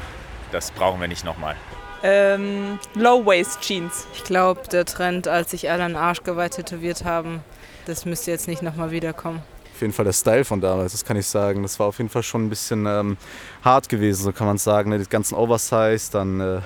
Das 0.52 0.70
brauchen 0.70 1.00
wir 1.00 1.08
nicht 1.08 1.24
nochmal. 1.24 1.56
Ähm, 2.04 2.78
Low-Waist-Jeans. 2.94 4.06
Ich 4.14 4.24
glaube, 4.24 4.62
der 4.70 4.84
Trend, 4.84 5.28
als 5.28 5.52
sich 5.52 5.70
alle 5.70 5.84
einen 5.84 5.96
Arsch 5.96 6.22
geweiht 6.22 6.52
tätowiert 6.52 7.04
haben, 7.04 7.40
das 7.86 8.04
müsste 8.04 8.30
jetzt 8.30 8.48
nicht 8.48 8.62
nochmal 8.62 8.90
wiederkommen. 8.90 9.42
Auf 9.74 9.80
jeden 9.80 9.92
Fall 9.92 10.04
der 10.04 10.12
Style 10.12 10.44
von 10.44 10.60
damals, 10.60 10.92
das 10.92 11.04
kann 11.04 11.16
ich 11.16 11.26
sagen. 11.26 11.62
Das 11.62 11.78
war 11.78 11.86
auf 11.86 11.98
jeden 11.98 12.10
Fall 12.10 12.22
schon 12.22 12.46
ein 12.46 12.48
bisschen 12.48 12.86
ähm, 12.86 13.16
hart 13.64 13.88
gewesen, 13.88 14.24
so 14.24 14.32
kann 14.32 14.46
man 14.46 14.58
sagen. 14.58 14.90
Ne? 14.90 14.98
Die 14.98 15.08
ganzen 15.08 15.34
Oversize, 15.34 16.10
dann 16.12 16.40
äh, 16.40 16.60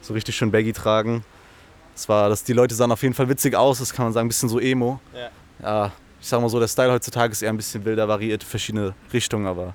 so 0.00 0.14
richtig 0.14 0.36
schön 0.36 0.50
baggy 0.50 0.72
tragen. 0.72 1.24
Das 1.94 2.08
war, 2.08 2.28
das, 2.28 2.44
die 2.44 2.52
Leute 2.52 2.74
sahen 2.74 2.92
auf 2.92 3.02
jeden 3.02 3.14
Fall 3.14 3.28
witzig 3.28 3.54
aus, 3.54 3.78
das 3.78 3.92
kann 3.92 4.06
man 4.06 4.12
sagen, 4.12 4.26
ein 4.26 4.28
bisschen 4.28 4.48
so 4.48 4.58
emo. 4.58 5.00
Ja. 5.14 5.30
ja, 5.62 5.92
ich 6.20 6.26
sag 6.26 6.40
mal 6.40 6.48
so, 6.48 6.58
der 6.58 6.68
Style 6.68 6.92
heutzutage 6.92 7.32
ist 7.32 7.42
eher 7.42 7.50
ein 7.50 7.56
bisschen 7.56 7.84
wilder, 7.84 8.08
variiert, 8.08 8.44
verschiedene 8.44 8.94
Richtungen, 9.12 9.46
aber 9.46 9.74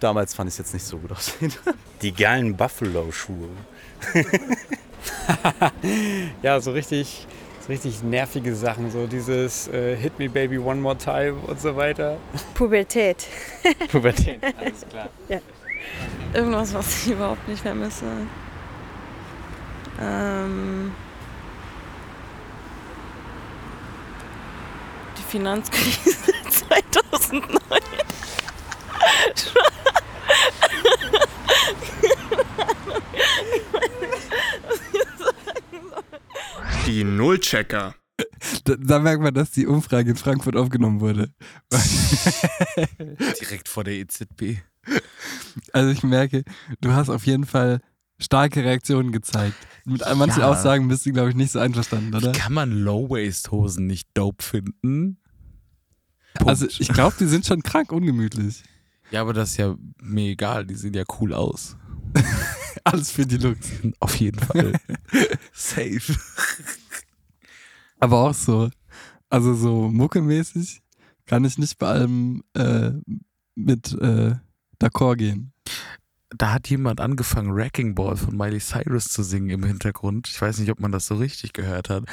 damals 0.00 0.34
fand 0.34 0.48
ich 0.48 0.54
es 0.54 0.58
jetzt 0.58 0.74
nicht 0.74 0.84
so 0.84 0.98
gut 0.98 1.12
aussehen. 1.12 1.52
Die 2.02 2.12
geilen 2.12 2.56
Buffalo-Schuhe. 2.56 3.48
ja, 6.42 6.60
so 6.60 6.72
richtig, 6.72 7.26
so 7.60 7.68
richtig 7.68 8.02
nervige 8.02 8.54
Sachen, 8.54 8.90
so 8.90 9.06
dieses 9.06 9.68
äh, 9.68 9.96
Hit 9.96 10.18
Me 10.18 10.28
Baby 10.28 10.58
One 10.58 10.80
More 10.80 10.98
Time 10.98 11.34
und 11.46 11.60
so 11.60 11.76
weiter. 11.76 12.16
Pubertät. 12.54 13.26
Pubertät, 13.90 14.40
alles 14.58 14.86
klar. 14.88 15.08
Ja. 15.28 15.40
Irgendwas, 16.34 16.74
was 16.74 17.06
ich 17.06 17.12
überhaupt 17.12 17.46
nicht 17.48 17.62
vermisse. 17.62 18.06
Ähm, 20.00 20.92
die 25.18 25.22
Finanzkrise 25.22 26.32
2009. 26.50 27.80
Die 36.86 37.04
Nullchecker. 37.04 37.94
Da, 38.64 38.74
da 38.76 38.98
merkt 38.98 39.22
man, 39.22 39.34
dass 39.34 39.50
die 39.52 39.66
Umfrage 39.66 40.10
in 40.10 40.16
Frankfurt 40.16 40.56
aufgenommen 40.56 41.00
wurde. 41.00 41.30
Direkt 43.40 43.68
vor 43.68 43.84
der 43.84 43.94
EZB. 43.94 44.58
Also 45.72 45.90
ich 45.90 46.02
merke, 46.02 46.44
du 46.80 46.92
hast 46.92 47.08
auf 47.08 47.24
jeden 47.26 47.46
Fall 47.46 47.80
starke 48.18 48.62
Reaktionen 48.64 49.12
gezeigt. 49.12 49.56
Mit 49.84 50.02
manchen 50.16 50.40
Ja. 50.40 50.50
Aussagen 50.50 50.88
bist 50.88 51.04
du, 51.06 51.12
glaube 51.12 51.30
ich, 51.30 51.34
nicht 51.34 51.52
so 51.52 51.58
einverstanden, 51.58 52.14
oder? 52.14 52.32
Wie 52.32 52.38
kann 52.38 52.52
man 52.52 52.70
Low-Waist-Hosen 52.70 53.86
nicht 53.86 54.08
dope 54.14 54.42
finden? 54.44 55.18
Also 56.44 56.66
ich 56.66 56.88
glaube, 56.88 57.16
die 57.18 57.26
sind 57.26 57.46
schon 57.46 57.62
krank 57.62 57.92
ungemütlich. 57.92 58.62
Ja, 59.10 59.20
aber 59.20 59.32
das 59.34 59.50
ist 59.50 59.56
ja 59.58 59.76
mir 60.00 60.30
egal, 60.30 60.64
die 60.64 60.74
sehen 60.74 60.94
ja 60.94 61.04
cool 61.20 61.34
aus. 61.34 61.76
Alles 62.84 63.10
für 63.10 63.26
die 63.26 63.36
Looks. 63.36 63.68
Auf 64.00 64.16
jeden 64.16 64.38
Fall. 64.38 64.72
Safe. 65.52 66.00
Aber 68.00 68.18
auch 68.30 68.34
so, 68.34 68.70
also 69.28 69.54
so 69.54 69.88
muckemäßig 69.90 70.82
kann 71.26 71.44
ich 71.44 71.58
nicht 71.58 71.78
bei 71.78 71.88
allem 71.88 72.42
äh, 72.54 72.92
mit 73.54 73.92
äh, 73.92 74.34
d'accord 74.80 75.16
gehen. 75.16 75.51
Da 76.36 76.52
hat 76.52 76.68
jemand 76.68 77.00
angefangen, 77.00 77.54
Wrecking 77.54 77.94
Ball 77.94 78.16
von 78.16 78.36
Miley 78.36 78.60
Cyrus 78.60 79.04
zu 79.04 79.22
singen 79.22 79.50
im 79.50 79.64
Hintergrund. 79.64 80.28
Ich 80.28 80.40
weiß 80.40 80.58
nicht, 80.58 80.70
ob 80.70 80.80
man 80.80 80.92
das 80.92 81.06
so 81.06 81.16
richtig 81.16 81.52
gehört 81.52 81.90
hat. 81.90 82.04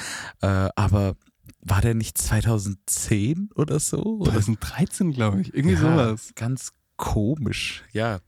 Äh, 0.41 0.69
aber 0.75 1.15
war 1.61 1.81
der 1.81 1.95
nicht 1.95 2.17
2010 2.17 3.49
oder 3.55 3.79
so? 3.79 4.19
Oder? 4.19 4.31
2013, 4.31 5.11
glaube 5.11 5.41
ich. 5.41 5.53
Irgendwie 5.53 5.75
ja, 5.75 5.81
sowas. 5.81 6.31
Ganz 6.35 6.73
komisch. 6.97 7.83
Ja. 7.91 8.19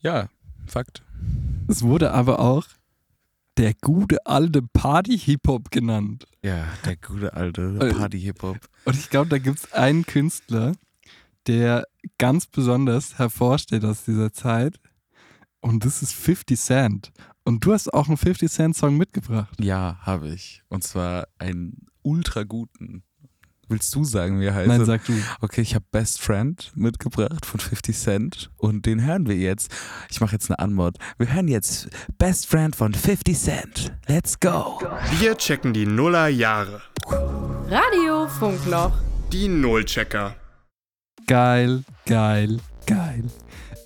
Ja, 0.00 0.28
Fakt. 0.68 1.02
Es 1.66 1.82
wurde 1.82 2.12
aber 2.12 2.38
auch 2.40 2.64
der 3.56 3.74
gute 3.80 4.24
alte 4.26 4.62
Party-Hip-Hop 4.62 5.70
genannt. 5.70 6.26
Ja, 6.42 6.66
der 6.84 6.96
gute 6.96 7.34
alte 7.34 7.78
Äh, 7.80 7.92
Party-Hip-Hop. 7.92 8.58
Und 8.84 8.96
ich 8.96 9.10
glaube, 9.10 9.28
da 9.28 9.38
gibt 9.38 9.58
es 9.58 9.72
einen 9.72 10.06
Künstler, 10.06 10.72
der 11.46 11.86
ganz 12.18 12.46
besonders 12.46 13.18
hervorsteht 13.18 13.84
aus 13.84 14.04
dieser 14.04 14.32
Zeit. 14.32 14.78
Und 15.60 15.84
das 15.84 16.02
ist 16.02 16.14
50 16.14 16.58
Cent. 16.58 17.12
Und 17.44 17.64
du 17.64 17.72
hast 17.72 17.92
auch 17.92 18.08
einen 18.08 18.16
50 18.16 18.50
Cent 18.50 18.76
Song 18.76 18.96
mitgebracht. 18.96 19.54
Ja, 19.60 19.98
habe 20.02 20.28
ich. 20.28 20.62
Und 20.68 20.84
zwar 20.84 21.28
einen 21.38 21.86
ultra 22.02 22.44
guten. 22.44 23.02
Willst 23.70 23.94
du 23.94 24.02
sagen, 24.02 24.40
wie 24.40 24.46
er 24.46 24.54
heißt? 24.54 24.68
Nein, 24.68 24.84
sag 24.86 25.04
du. 25.04 25.12
Okay, 25.42 25.60
ich 25.60 25.74
habe 25.74 25.84
Best 25.90 26.22
Friend 26.22 26.72
mitgebracht 26.74 27.44
von 27.44 27.60
50 27.60 27.96
Cent 27.96 28.50
und 28.56 28.86
den 28.86 29.04
hören 29.04 29.26
wir 29.28 29.36
jetzt. 29.36 29.70
Ich 30.10 30.22
mache 30.22 30.32
jetzt 30.32 30.50
eine 30.50 30.58
Anmod. 30.58 30.96
Wir 31.18 31.30
hören 31.34 31.48
jetzt 31.48 31.90
Best 32.16 32.46
Friend 32.46 32.74
von 32.74 32.94
50 32.94 33.38
Cent. 33.38 33.92
Let's 34.06 34.40
go. 34.40 34.80
Wir 35.18 35.36
checken 35.36 35.74
die 35.74 35.84
Nullerjahre. 35.84 36.80
Radio 37.68 38.26
Funkloch. 38.28 38.92
Die 39.32 39.48
Nullchecker. 39.48 40.34
Geil, 41.26 41.84
geil, 42.06 42.60
geil. 42.86 43.24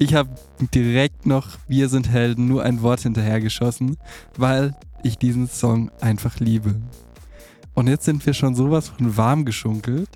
Ich 0.03 0.15
habe 0.15 0.31
direkt 0.75 1.27
noch 1.27 1.47
Wir 1.69 1.89
sind 1.89 2.11
Helden 2.11 2.49
nur 2.49 2.65
ein 2.65 2.83
Wort 2.83 3.03
hinterhergeschossen, 3.03 3.99
weil 4.37 4.75
ich 5.05 5.17
diesen 5.17 5.47
Song 5.47 5.93
einfach 6.01 6.41
liebe. 6.41 6.75
Und 7.75 7.87
jetzt 7.87 8.07
sind 8.07 8.27
wir 8.27 8.35
schon 8.35 8.57
sowas 8.57 8.89
von 8.89 9.17
warm 9.17 9.45
geschunkelt, 9.45 10.09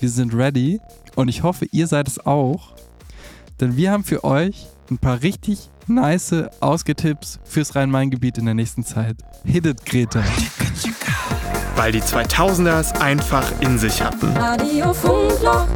wir 0.00 0.08
sind 0.08 0.34
ready 0.34 0.80
und 1.14 1.28
ich 1.28 1.44
hoffe, 1.44 1.66
ihr 1.70 1.86
seid 1.86 2.08
es 2.08 2.26
auch. 2.26 2.74
Denn 3.60 3.76
wir 3.76 3.92
haben 3.92 4.02
für 4.02 4.24
euch 4.24 4.66
ein 4.90 4.98
paar 4.98 5.22
richtig 5.22 5.70
nice 5.86 6.46
Ausgetipps 6.58 7.38
fürs 7.44 7.76
Rhein-Main-Gebiet 7.76 8.36
in 8.36 8.46
der 8.46 8.54
nächsten 8.54 8.84
Zeit. 8.84 9.18
Hit 9.44 9.64
it, 9.64 9.86
Greta. 9.86 10.24
Weil 11.76 11.92
die 11.92 12.02
2000er 12.02 12.80
es 12.80 12.92
einfach 12.94 13.48
in 13.60 13.78
sich 13.78 14.02
hatten. 14.02 14.26
Radio 14.36 14.92
Funkloch. 14.92 15.68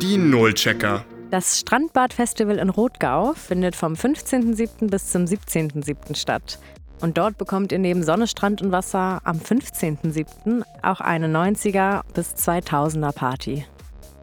Die 0.00 0.16
Nullchecker. 0.16 1.04
Das 1.30 1.58
Strandbad-Festival 1.58 2.58
in 2.58 2.70
Rotgau 2.70 3.32
findet 3.34 3.74
vom 3.74 3.94
15.07. 3.94 4.88
bis 4.88 5.10
zum 5.10 5.24
17.07. 5.24 6.14
statt. 6.14 6.60
Und 7.00 7.18
dort 7.18 7.36
bekommt 7.36 7.72
ihr 7.72 7.80
neben 7.80 8.04
Sonne, 8.04 8.28
Strand 8.28 8.62
und 8.62 8.70
Wasser 8.70 9.20
am 9.24 9.38
15.07. 9.38 10.62
auch 10.82 11.00
eine 11.00 11.26
90er 11.26 12.02
bis 12.14 12.34
2000er 12.34 13.12
Party. 13.12 13.66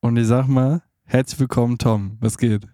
Und 0.00 0.16
ich 0.16 0.26
sag 0.26 0.48
mal, 0.48 0.82
herzlich 1.04 1.38
willkommen, 1.38 1.78
Tom. 1.78 2.18
Was 2.20 2.36
geht? 2.38 2.66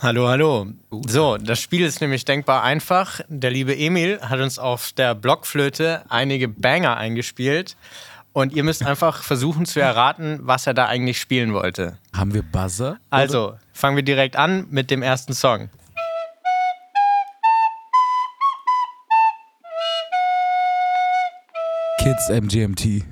Hallo, 0.00 0.28
hallo. 0.28 0.68
So, 1.08 1.38
das 1.38 1.60
Spiel 1.60 1.84
ist 1.84 2.00
nämlich 2.00 2.24
denkbar 2.24 2.62
einfach. 2.62 3.20
Der 3.28 3.50
liebe 3.50 3.76
Emil 3.76 4.20
hat 4.20 4.38
uns 4.38 4.60
auf 4.60 4.92
der 4.92 5.16
Blockflöte 5.16 6.04
einige 6.08 6.46
Banger 6.46 6.96
eingespielt. 6.96 7.76
Und 8.32 8.52
ihr 8.52 8.62
müsst 8.62 8.86
einfach 8.86 9.24
versuchen 9.24 9.66
zu 9.66 9.80
erraten, 9.80 10.38
was 10.42 10.68
er 10.68 10.74
da 10.74 10.86
eigentlich 10.86 11.20
spielen 11.20 11.52
wollte. 11.52 11.98
Haben 12.12 12.32
wir 12.32 12.42
Buzzer? 12.42 12.98
Also, 13.10 13.54
fangen 13.72 13.96
wir 13.96 14.04
direkt 14.04 14.36
an 14.36 14.68
mit 14.70 14.92
dem 14.92 15.02
ersten 15.02 15.34
Song. 15.34 15.68
Kids 22.14 22.30
MGMT. 22.30 23.02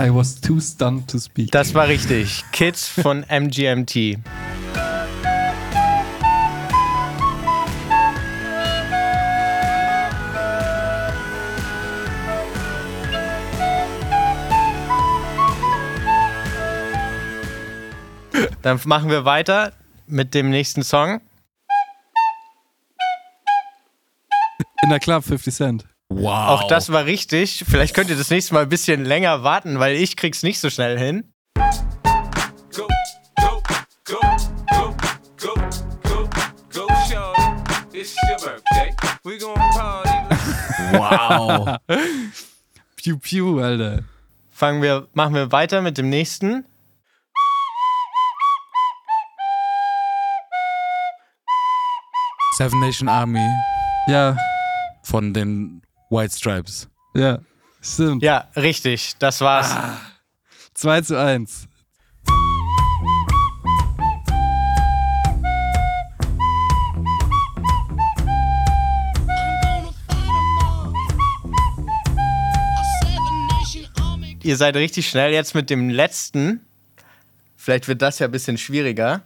I 0.00 0.10
was 0.10 0.40
too 0.40 0.60
stunned 0.60 1.06
to 1.08 1.20
speak. 1.20 1.52
Das 1.52 1.74
war 1.74 1.86
richtig. 1.86 2.42
Kids 2.50 2.88
von 2.88 3.24
MGMT. 3.28 4.18
Dann 18.62 18.80
machen 18.86 19.08
wir 19.08 19.24
weiter 19.24 19.72
mit 20.08 20.34
dem 20.34 20.50
nächsten 20.50 20.82
Song. 20.82 21.20
In 24.82 24.90
der 24.90 24.98
Club 24.98 25.22
50 25.22 25.54
Cent. 25.54 25.99
Wow. 26.12 26.48
Auch 26.50 26.66
das 26.66 26.90
war 26.90 27.04
richtig. 27.04 27.64
Vielleicht 27.68 27.94
könnt 27.94 28.10
ihr 28.10 28.16
das 28.16 28.30
nächste 28.30 28.52
Mal 28.54 28.64
ein 28.64 28.68
bisschen 28.68 29.04
länger 29.04 29.44
warten, 29.44 29.78
weil 29.78 29.94
ich 29.94 30.16
krieg's 30.16 30.42
nicht 30.42 30.58
so 30.58 30.68
schnell 30.68 30.98
hin. 30.98 31.32
Go, 32.74 32.88
shorty. 37.08 37.98
It's 37.98 38.16
your 38.28 38.38
birthday. 38.38 38.92
We 39.24 39.38
gonna 39.38 39.70
party. 39.72 40.10
Wow. 40.98 41.78
Piu 42.96 43.18
Piu, 43.18 43.60
Alter. 43.60 44.02
Fangen 44.50 44.82
wir, 44.82 45.06
machen 45.14 45.34
wir 45.34 45.52
weiter 45.52 45.80
mit 45.80 45.96
dem 45.96 46.08
nächsten. 46.08 46.64
Seven 52.56 52.80
Nation 52.80 53.08
Army. 53.08 53.48
Ja. 54.08 54.36
Von 55.04 55.32
den 55.32 55.82
White 56.10 56.34
Stripes. 56.34 56.88
Ja, 57.14 57.38
stimmt. 57.80 58.22
Ja, 58.22 58.48
richtig. 58.56 59.14
Das 59.20 59.40
war's. 59.40 59.72
2 60.74 61.00
zu 61.02 61.18
1. 61.18 61.68
Ihr 74.42 74.56
seid 74.56 74.74
richtig 74.74 75.08
schnell 75.08 75.32
jetzt 75.32 75.54
mit 75.54 75.70
dem 75.70 75.90
letzten. 75.90 76.66
Vielleicht 77.54 77.86
wird 77.86 78.02
das 78.02 78.18
ja 78.18 78.26
ein 78.26 78.32
bisschen 78.32 78.58
schwieriger. 78.58 79.22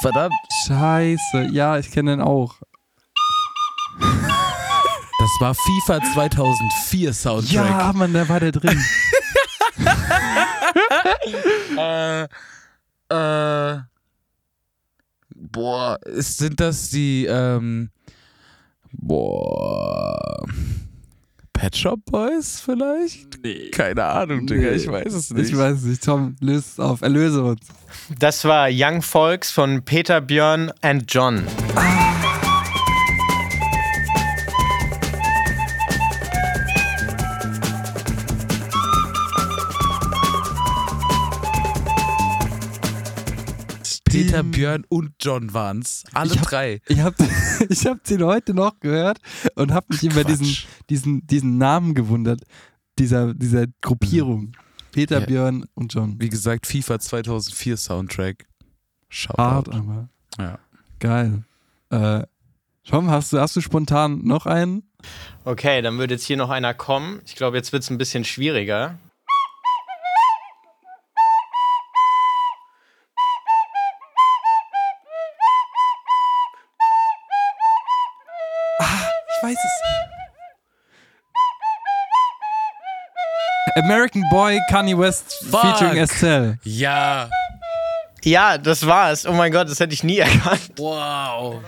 Verdammt. 0.00 0.34
Scheiße. 0.66 1.48
Ja, 1.52 1.78
ich 1.78 1.90
kenne 1.90 2.12
den 2.12 2.20
auch. 2.20 2.56
Das 4.00 5.30
war 5.38 5.54
FIFA 5.54 6.00
2004 6.12 7.12
Soundtrack. 7.12 7.52
Ja, 7.52 7.92
Mann, 7.94 8.12
da 8.12 8.28
war 8.28 8.40
der 8.40 8.50
drin. 8.50 8.84
äh, 11.78 12.24
äh, 13.08 13.80
boah, 15.36 16.00
ist, 16.06 16.38
sind 16.38 16.58
das 16.58 16.90
die, 16.90 17.26
ähm, 17.26 17.90
boah, 18.90 20.18
Pet 21.72 21.76
Shop 21.78 22.00
Boys 22.04 22.60
vielleicht? 22.60 23.42
Nee. 23.42 23.70
Keine 23.70 24.04
Ahnung, 24.04 24.46
Digga, 24.46 24.72
ich 24.72 24.86
weiß 24.86 25.14
es 25.14 25.30
nicht. 25.30 25.50
Ich 25.50 25.56
weiß 25.56 25.78
es 25.78 25.84
nicht. 25.84 26.04
Tom, 26.04 26.36
löse 26.40 26.58
es 26.58 26.78
auf. 26.78 27.00
Erlöse 27.00 27.42
uns. 27.42 27.66
Das 28.18 28.44
war 28.44 28.68
Young 28.70 29.00
Folks 29.00 29.50
von 29.50 29.82
Peter 29.82 30.20
Björn 30.20 30.70
and 30.82 31.04
John. 31.08 31.46
Peter, 44.32 44.42
Björn 44.42 44.84
und 44.88 45.12
John 45.20 45.52
waren's. 45.54 46.04
Alle 46.14 46.32
Ich 46.32 46.38
hab- 46.40 46.46
drei. 46.48 46.80
Ich 46.88 47.00
habe 47.00 47.16
ich 47.68 47.86
hab 47.86 48.02
den 48.04 48.22
heute 48.24 48.54
noch 48.54 48.80
gehört 48.80 49.18
und 49.56 49.72
habe 49.72 49.86
mich 49.90 50.02
über 50.02 50.24
diesen, 50.24 50.56
diesen, 50.90 51.26
diesen 51.26 51.58
Namen 51.58 51.94
gewundert, 51.94 52.42
dieser, 52.98 53.34
dieser 53.34 53.66
Gruppierung. 53.80 54.52
Peter, 54.92 55.20
Ja. 55.20 55.26
Björn 55.26 55.64
und 55.74 55.94
John. 55.94 56.16
Wie 56.20 56.28
gesagt, 56.28 56.66
FIFA 56.66 56.98
2004 56.98 57.76
Soundtrack. 57.76 58.46
Shoutout. 59.08 59.38
Hart, 59.42 59.68
aber. 59.74 60.08
Ja. 60.38 60.58
Geil. 60.98 61.44
Äh, 61.90 62.22
Tom, 62.84 63.10
hast 63.10 63.32
du, 63.32 63.38
hast 63.40 63.54
du 63.56 63.60
spontan 63.60 64.24
noch 64.24 64.46
einen? 64.46 64.82
Okay, 65.44 65.82
dann 65.82 65.98
wird 65.98 66.10
jetzt 66.10 66.24
hier 66.24 66.36
noch 66.36 66.50
einer 66.50 66.74
kommen. 66.74 67.20
Ich 67.26 67.36
glaube, 67.36 67.56
jetzt 67.56 67.72
wird 67.72 67.82
es 67.82 67.90
ein 67.90 67.98
bisschen 67.98 68.24
schwieriger. 68.24 68.98
American 83.76 84.22
Boy 84.30 84.58
Kanye 84.70 84.98
West 84.98 85.44
featuring 85.50 85.96
Estelle. 85.96 86.58
Ja. 86.64 87.28
Ja, 88.24 88.58
das 88.58 88.86
war's. 88.86 89.26
Oh 89.26 89.32
mein 89.32 89.50
Gott, 89.50 89.68
das 89.68 89.80
hätte 89.80 89.94
ich 89.94 90.04
nie 90.04 90.18
erkannt. 90.18 90.72
Wow. 90.76 91.60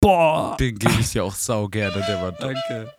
Boah. 0.00 0.56
Den 0.58 0.78
gebe 0.78 0.94
ich 1.00 1.12
dir 1.12 1.24
auch 1.24 1.34
sau 1.34 1.68
gerne, 1.68 2.02
der 2.06 2.22
war 2.22 2.32
Danke. 2.32 2.92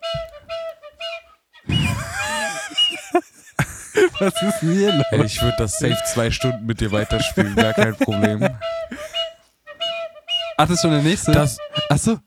Was 4.18 4.34
ist 4.42 4.60
denn 4.62 4.72
hier 4.72 4.92
los? 4.94 5.04
Ey, 5.10 5.24
ich 5.24 5.42
würde 5.42 5.56
das 5.58 5.78
safe 5.78 5.98
zwei 6.12 6.30
Stunden 6.30 6.64
mit 6.66 6.80
dir 6.80 6.92
weiterspielen, 6.92 7.54
gar 7.56 7.72
kein 7.72 7.94
Problem. 7.96 8.48
Ach, 10.56 10.66
das 10.66 10.70
ist 10.70 10.82
schon 10.82 10.90
der 10.90 11.02
nächste? 11.02 11.32
Das, 11.32 11.58
Achso. 11.88 12.18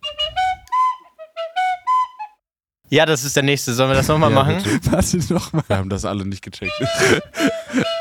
Ja, 2.89 3.05
das 3.05 3.23
ist 3.23 3.35
der 3.35 3.43
nächste. 3.43 3.73
Sollen 3.73 3.89
wir 3.89 3.95
das 3.95 4.07
nochmal 4.07 4.29
Ja, 4.31 4.35
machen? 4.35 4.79
Warte 4.91 5.33
noch 5.33 5.51
mal. 5.53 5.63
Wir 5.67 5.77
haben 5.77 5.89
das 5.89 6.05
alle 6.05 6.25
nicht 6.25 6.43
gecheckt. 6.43 6.71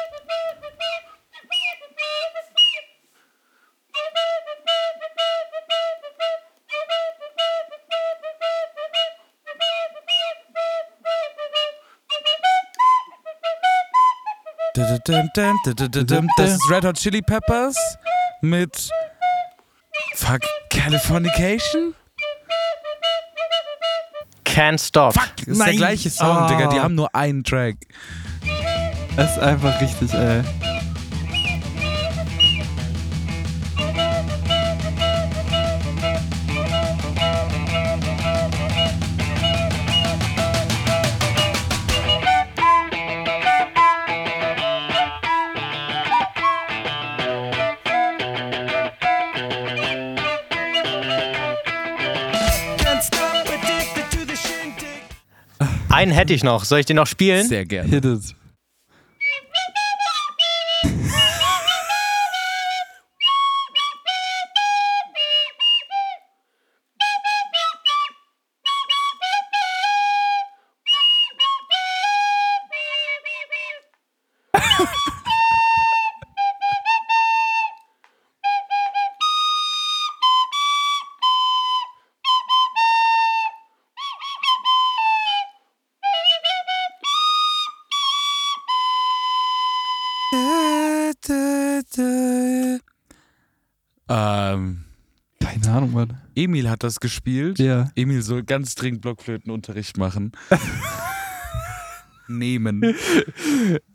Das 15.06 16.50
ist 16.54 16.70
Red 16.70 16.84
Hot 16.84 16.96
Chili 16.96 17.20
Peppers 17.20 17.76
mit 18.40 18.88
Fuck 20.14 20.40
Californication? 20.70 21.94
Can't 24.46 24.78
Stop. 24.78 25.14
Das 25.14 25.46
ist 25.46 25.66
der 25.66 25.74
gleiche 25.74 26.08
Song, 26.10 26.28
Ah. 26.28 26.48
Digga. 26.48 26.68
Die 26.68 26.80
haben 26.80 26.94
nur 26.94 27.14
einen 27.14 27.44
Track. 27.44 27.76
Das 29.16 29.32
ist 29.32 29.38
einfach 29.42 29.78
richtig, 29.80 30.12
ey. 30.14 30.42
Einen 55.94 56.10
hätte 56.10 56.34
ich 56.34 56.42
noch. 56.42 56.64
Soll 56.64 56.80
ich 56.80 56.86
den 56.86 56.96
noch 56.96 57.06
spielen? 57.06 57.46
Sehr 57.46 57.64
gerne. 57.64 57.88
Hit 57.88 58.04
it. 58.04 58.34
Emil 96.54 96.70
hat 96.70 96.84
das 96.84 97.00
gespielt. 97.00 97.58
Ja. 97.58 97.90
Emil 97.96 98.22
soll 98.22 98.44
ganz 98.44 98.76
dringend 98.76 99.00
Blockflötenunterricht 99.00 99.96
machen. 99.98 100.30
Nehmen. 102.28 102.94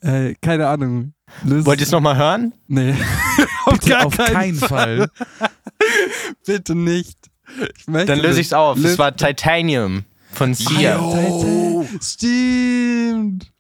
Äh, 0.02 0.36
keine 0.42 0.68
Ahnung. 0.68 1.14
Löse- 1.46 1.66
Wollt 1.66 1.80
ihr 1.80 1.86
es 1.86 1.92
nochmal 1.92 2.18
hören? 2.18 2.54
Nee. 2.68 2.94
auf 3.66 3.80
Bitte 3.80 4.06
auf 4.06 4.18
keinen 4.18 4.56
Fall. 4.58 5.10
Bitte 6.46 6.76
nicht. 6.76 7.18
Dann 7.88 8.20
löse 8.20 8.42
ich 8.42 8.48
es 8.48 8.54
auf. 8.54 8.76
Das 8.76 8.84
Löse- 8.92 8.98
war 9.00 9.16
Titanium 9.16 10.04
von 10.34 10.54
Sia. 10.54 10.98
Titan- 11.00 12.00
Stimmt. 12.02 13.52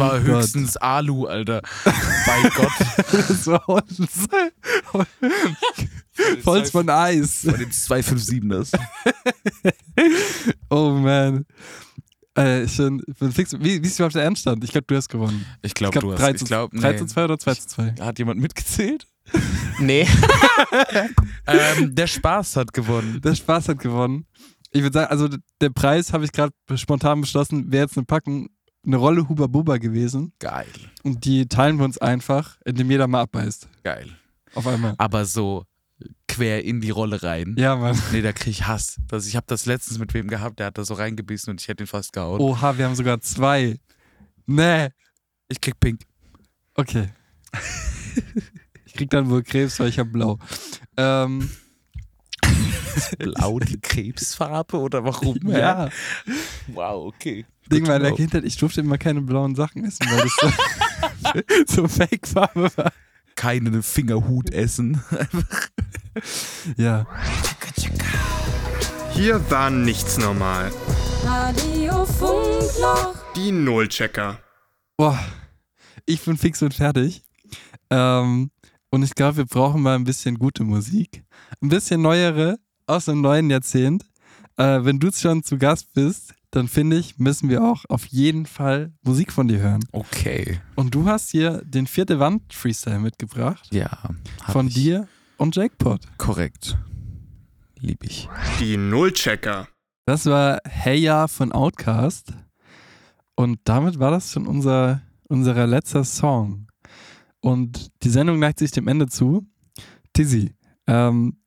Das 0.00 0.12
war 0.12 0.20
Gott. 0.20 0.36
höchstens 0.36 0.76
Alu, 0.78 1.26
Alter. 1.26 1.60
Bei 1.84 2.48
Gott. 2.54 2.72
das 3.12 3.46
war 3.46 3.66
Holz. 3.66 4.28
Holz 6.46 6.70
von 6.70 6.88
Eis. 6.88 7.42
Bei 7.44 7.52
den 7.52 7.70
257ers. 7.70 8.72
Oh 10.70 10.90
man. 10.92 11.44
Äh, 12.34 12.66
schon, 12.68 13.02
bin 13.18 13.32
fix, 13.32 13.52
wie, 13.52 13.82
wie 13.82 13.86
ist 13.86 13.98
überhaupt 13.98 14.14
der 14.14 14.24
Endstand? 14.24 14.64
Ich 14.64 14.70
glaube, 14.70 14.86
du 14.86 14.96
hast 14.96 15.08
gewonnen. 15.08 15.44
Ich 15.62 15.74
glaube, 15.74 15.98
du 15.98 16.12
hast. 16.12 16.20
3 16.20 16.30
ich 16.30 16.36
zu, 16.38 16.44
glaub, 16.46 16.70
3 16.70 16.92
nee. 16.92 16.98
zu 16.98 17.06
2 17.06 17.24
oder 17.24 17.38
2 17.38 17.54
zu 17.54 17.68
2? 17.68 17.94
Hat 18.00 18.18
jemand 18.18 18.40
mitgezählt? 18.40 19.06
Nee. 19.80 20.06
ähm, 21.46 21.94
der 21.94 22.06
Spaß 22.06 22.56
hat 22.56 22.72
gewonnen. 22.72 23.20
Der 23.20 23.34
Spaß 23.34 23.68
hat 23.68 23.80
gewonnen. 23.80 24.26
Ich 24.70 24.82
würde 24.82 24.94
sagen, 24.94 25.10
also 25.10 25.28
der 25.60 25.70
Preis 25.70 26.12
habe 26.12 26.24
ich 26.24 26.32
gerade 26.32 26.52
spontan 26.76 27.20
beschlossen, 27.20 27.70
wäre 27.72 27.84
jetzt 27.84 27.98
eine 27.98 28.06
Packung, 28.06 28.48
eine 28.84 28.96
Rolle 28.96 29.28
Huba 29.28 29.46
Buba 29.46 29.78
gewesen. 29.78 30.32
Geil. 30.38 30.66
Und 31.02 31.24
die 31.24 31.46
teilen 31.46 31.78
wir 31.78 31.84
uns 31.84 31.98
einfach, 31.98 32.58
indem 32.64 32.90
jeder 32.90 33.06
mal 33.06 33.22
abbeißt. 33.22 33.68
Geil. 33.82 34.08
Auf 34.54 34.66
einmal. 34.66 34.94
Aber 34.98 35.24
so 35.24 35.64
quer 36.28 36.64
in 36.64 36.80
die 36.80 36.90
Rolle 36.90 37.22
rein. 37.22 37.56
Ja, 37.58 37.76
Mann. 37.76 38.00
Nee, 38.12 38.22
da 38.22 38.32
krieg 38.32 38.52
ich 38.52 38.66
Hass. 38.66 39.00
Das, 39.08 39.26
ich 39.26 39.36
habe 39.36 39.46
das 39.48 39.66
letztens 39.66 39.98
mit 39.98 40.14
wem 40.14 40.28
gehabt, 40.28 40.58
der 40.58 40.66
hat 40.66 40.78
da 40.78 40.84
so 40.84 40.94
reingebissen 40.94 41.50
und 41.50 41.60
ich 41.60 41.68
hätte 41.68 41.84
ihn 41.84 41.88
fast 41.88 42.12
gehauen. 42.12 42.40
Oha, 42.40 42.78
wir 42.78 42.86
haben 42.86 42.94
sogar 42.94 43.20
zwei. 43.20 43.78
Nee. 44.46 44.88
Ich 45.48 45.60
krieg 45.60 45.78
pink. 45.78 46.02
Okay. 46.74 47.08
ich 48.86 48.94
krieg 48.94 49.10
dann 49.10 49.28
wohl 49.28 49.42
Krebs, 49.42 49.78
weil 49.80 49.88
ich 49.88 49.98
habe 49.98 50.10
blau. 50.10 50.38
Ähm. 50.96 51.50
Ist 52.96 53.18
blau 53.18 53.58
die 53.58 53.80
Krebsfarbe 53.82 54.78
oder 54.78 55.04
warum? 55.04 55.38
Ja. 55.46 55.86
hä? 55.86 56.32
Wow, 56.68 57.06
okay. 57.06 57.46
Ding 57.70 57.86
in 57.86 58.02
der. 58.02 58.12
Kindheit, 58.12 58.44
ich 58.44 58.56
durfte 58.56 58.80
immer 58.80 58.98
keine 58.98 59.20
blauen 59.20 59.54
Sachen 59.54 59.84
essen, 59.84 60.06
weil 60.10 60.22
das 60.22 61.44
so, 61.66 61.82
so 61.82 61.88
Fake-Farbe 61.88 62.70
war. 62.76 62.92
Keinen 63.36 63.82
Fingerhut 63.82 64.52
essen. 64.52 65.02
ja. 66.76 67.06
Hier 69.12 69.50
war 69.50 69.70
nichts 69.70 70.18
normal. 70.18 70.70
Radio 71.24 72.04
Funkloch. 72.04 73.14
Die 73.36 73.52
Nullchecker. 73.52 74.38
Boah, 74.96 75.18
ich 76.06 76.22
bin 76.22 76.36
fix 76.36 76.60
und 76.62 76.74
fertig. 76.74 77.22
Ähm, 77.90 78.50
und 78.90 79.02
ich 79.02 79.14
glaube, 79.14 79.38
wir 79.38 79.46
brauchen 79.46 79.82
mal 79.82 79.94
ein 79.94 80.04
bisschen 80.04 80.38
gute 80.38 80.64
Musik. 80.64 81.22
Ein 81.62 81.68
bisschen 81.68 82.02
neuere 82.02 82.58
aus 82.90 83.06
dem 83.06 83.20
neuen 83.20 83.50
Jahrzehnt. 83.50 84.04
Äh, 84.56 84.84
wenn 84.84 84.98
du 84.98 85.10
schon 85.12 85.42
zu 85.42 85.58
Gast 85.58 85.92
bist, 85.92 86.34
dann 86.50 86.66
finde 86.66 86.96
ich, 86.96 87.18
müssen 87.18 87.48
wir 87.48 87.62
auch 87.62 87.84
auf 87.88 88.06
jeden 88.06 88.44
Fall 88.44 88.92
Musik 89.02 89.32
von 89.32 89.46
dir 89.46 89.60
hören. 89.60 89.84
Okay. 89.92 90.60
Und 90.74 90.94
du 90.94 91.06
hast 91.06 91.30
hier 91.30 91.62
den 91.64 91.86
vierte 91.86 92.18
Wand 92.18 92.52
Freestyle 92.52 92.98
mitgebracht. 92.98 93.68
Ja. 93.72 93.90
Von 94.48 94.66
ich. 94.66 94.74
dir 94.74 95.08
und 95.36 95.54
Jackpot. 95.54 96.00
Korrekt. 96.18 96.76
Lieb 97.78 98.04
ich. 98.04 98.28
Die 98.58 98.76
Nullchecker. 98.76 99.68
Das 100.04 100.26
war 100.26 100.58
Hey 100.68 100.98
Ya 100.98 101.28
von 101.28 101.52
Outcast. 101.52 102.32
Und 103.36 103.60
damit 103.64 103.98
war 104.00 104.10
das 104.10 104.32
schon 104.32 104.46
unser, 104.46 105.00
unser 105.28 105.66
letzter 105.66 106.04
Song. 106.04 106.66
Und 107.40 107.90
die 108.02 108.10
Sendung 108.10 108.38
neigt 108.38 108.58
sich 108.58 108.72
dem 108.72 108.88
Ende 108.88 109.06
zu. 109.06 109.46
Tizzy, 110.12 110.52
ähm, 110.86 111.39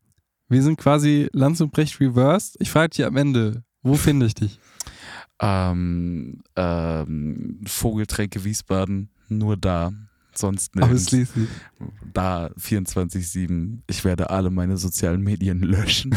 wir 0.54 0.64
sind 0.64 0.78
quasi 0.78 1.30
Lanz 1.34 1.60
und 1.62 1.72
Brecht 1.72 2.00
reversed. 2.00 2.56
Ich 2.60 2.72
frage 2.72 2.90
dich 2.90 3.06
am 3.06 3.18
Ende, 3.18 3.64
wo 3.82 3.96
finde 3.96 4.28
ich 4.28 4.36
dich? 4.36 4.60
Ähm, 5.42 6.44
ähm, 6.56 7.60
Vogeltränke 7.66 8.44
Wiesbaden, 8.44 9.10
nur 9.30 9.58
da. 9.58 9.92
Sonst. 10.36 10.80
Ausschließlich. 10.82 11.48
Da 12.14 12.48
24-7. 12.60 13.82
Ich 13.88 14.04
werde 14.04 14.30
alle 14.30 14.50
meine 14.50 14.78
sozialen 14.78 15.22
Medien 15.22 15.60
löschen. 15.64 16.16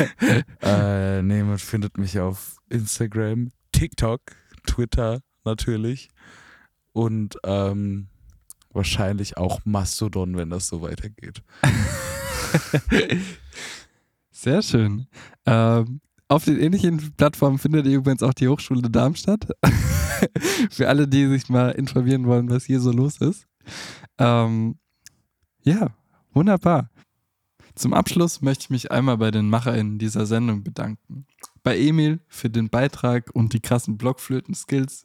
äh, 0.62 1.22
nee, 1.22 1.42
man 1.42 1.58
findet 1.58 1.98
mich 1.98 2.18
auf 2.18 2.56
Instagram, 2.68 3.50
TikTok, 3.72 4.20
Twitter 4.66 5.20
natürlich 5.44 6.08
und 6.92 7.36
ähm, 7.44 8.08
wahrscheinlich 8.70 9.36
auch 9.36 9.60
Mastodon, 9.64 10.36
wenn 10.36 10.50
das 10.50 10.66
so 10.66 10.80
weitergeht. 10.82 11.42
Sehr 14.30 14.62
schön. 14.62 15.06
Ähm, 15.46 16.00
auf 16.28 16.44
den 16.44 16.58
ähnlichen 16.58 17.12
Plattformen 17.16 17.58
findet 17.58 17.86
ihr 17.86 17.96
übrigens 17.96 18.22
auch 18.22 18.34
die 18.34 18.48
Hochschule 18.48 18.90
Darmstadt. 18.90 19.46
Für 20.70 20.88
alle, 20.88 21.06
die 21.06 21.26
sich 21.28 21.48
mal 21.48 21.70
informieren 21.70 22.26
wollen, 22.26 22.48
was 22.48 22.64
hier 22.64 22.80
so 22.80 22.92
los 22.92 23.18
ist. 23.18 23.46
Ähm, 24.18 24.78
ja, 25.62 25.94
wunderbar. 26.32 26.90
Zum 27.74 27.92
Abschluss 27.92 28.40
möchte 28.40 28.64
ich 28.64 28.70
mich 28.70 28.92
einmal 28.92 29.18
bei 29.18 29.30
den 29.30 29.48
MacherInnen 29.48 29.98
dieser 29.98 30.26
Sendung 30.26 30.62
bedanken. 30.62 31.26
Bei 31.62 31.76
Emil 31.76 32.20
für 32.28 32.48
den 32.48 32.68
Beitrag 32.68 33.30
und 33.34 33.52
die 33.52 33.60
krassen 33.60 33.98
Blockflöten-Skills. 33.98 35.04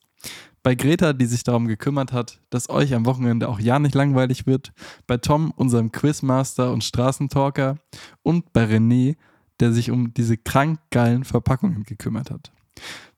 Bei 0.62 0.76
Greta, 0.76 1.14
die 1.14 1.26
sich 1.26 1.44
darum 1.44 1.68
gekümmert 1.68 2.12
hat, 2.12 2.40
dass 2.50 2.70
euch 2.70 2.94
am 2.94 3.06
Wochenende 3.06 3.48
auch 3.48 3.60
ja 3.60 3.80
nicht 3.80 3.96
langweilig 3.96 4.46
wird. 4.46 4.74
Bei 5.08 5.18
Tom, 5.18 5.52
unserem 5.56 5.92
Quizmaster 5.92 6.72
und 6.72 6.84
Straßentalker. 6.84 7.78
Und 8.24 8.52
bei 8.54 8.66
René, 8.66 9.16
der 9.60 9.72
sich 9.72 9.92
um 9.92 10.14
diese 10.14 10.38
krank 10.38 10.80
geilen 10.92 11.24
Verpackungen 11.24 11.84
gekümmert 11.84 12.32
hat. 12.32 12.52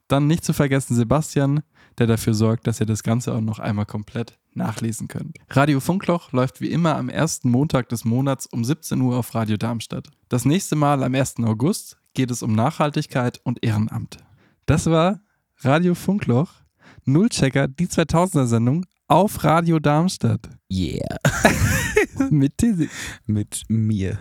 Dann 0.08 0.26
nicht 0.26 0.44
zu 0.44 0.52
vergessen 0.52 0.94
Sebastian, 0.94 1.62
der 1.98 2.06
dafür 2.06 2.34
sorgt, 2.34 2.66
dass 2.66 2.80
ihr 2.80 2.86
das 2.86 3.02
Ganze 3.02 3.34
auch 3.34 3.40
noch 3.40 3.58
einmal 3.58 3.86
komplett 3.86 4.38
nachlesen 4.54 5.08
könnt. 5.08 5.38
Radio 5.50 5.80
Funkloch 5.80 6.32
läuft 6.32 6.60
wie 6.60 6.70
immer 6.70 6.96
am 6.96 7.08
ersten 7.08 7.50
Montag 7.50 7.88
des 7.88 8.04
Monats 8.04 8.46
um 8.46 8.64
17 8.64 9.00
Uhr 9.00 9.16
auf 9.16 9.34
Radio 9.34 9.56
Darmstadt. 9.56 10.08
Das 10.28 10.44
nächste 10.44 10.76
Mal 10.76 11.02
am 11.02 11.14
1. 11.14 11.36
August 11.44 11.98
geht 12.14 12.30
es 12.30 12.42
um 12.42 12.54
Nachhaltigkeit 12.54 13.40
und 13.44 13.64
Ehrenamt. 13.64 14.18
Das 14.66 14.86
war 14.86 15.20
Radio 15.58 15.94
Funkloch, 15.94 16.52
Nullchecker, 17.04 17.68
die 17.68 17.86
2000er 17.86 18.46
Sendung 18.46 18.86
auf 19.08 19.42
Radio 19.44 19.78
Darmstadt. 19.78 20.48
Yeah. 20.70 21.18
Mit 22.30 22.58
Tizzy. 22.58 22.88
Mit 23.26 23.62
mir. 23.68 24.18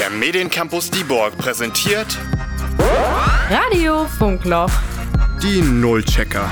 Der 0.00 0.10
Mediencampus 0.10 0.90
Dieborg 0.90 1.36
präsentiert 1.36 2.16
Radio 3.50 4.06
Funkloch. 4.06 4.70
die 5.42 5.60
Nullchecker. 5.60 6.48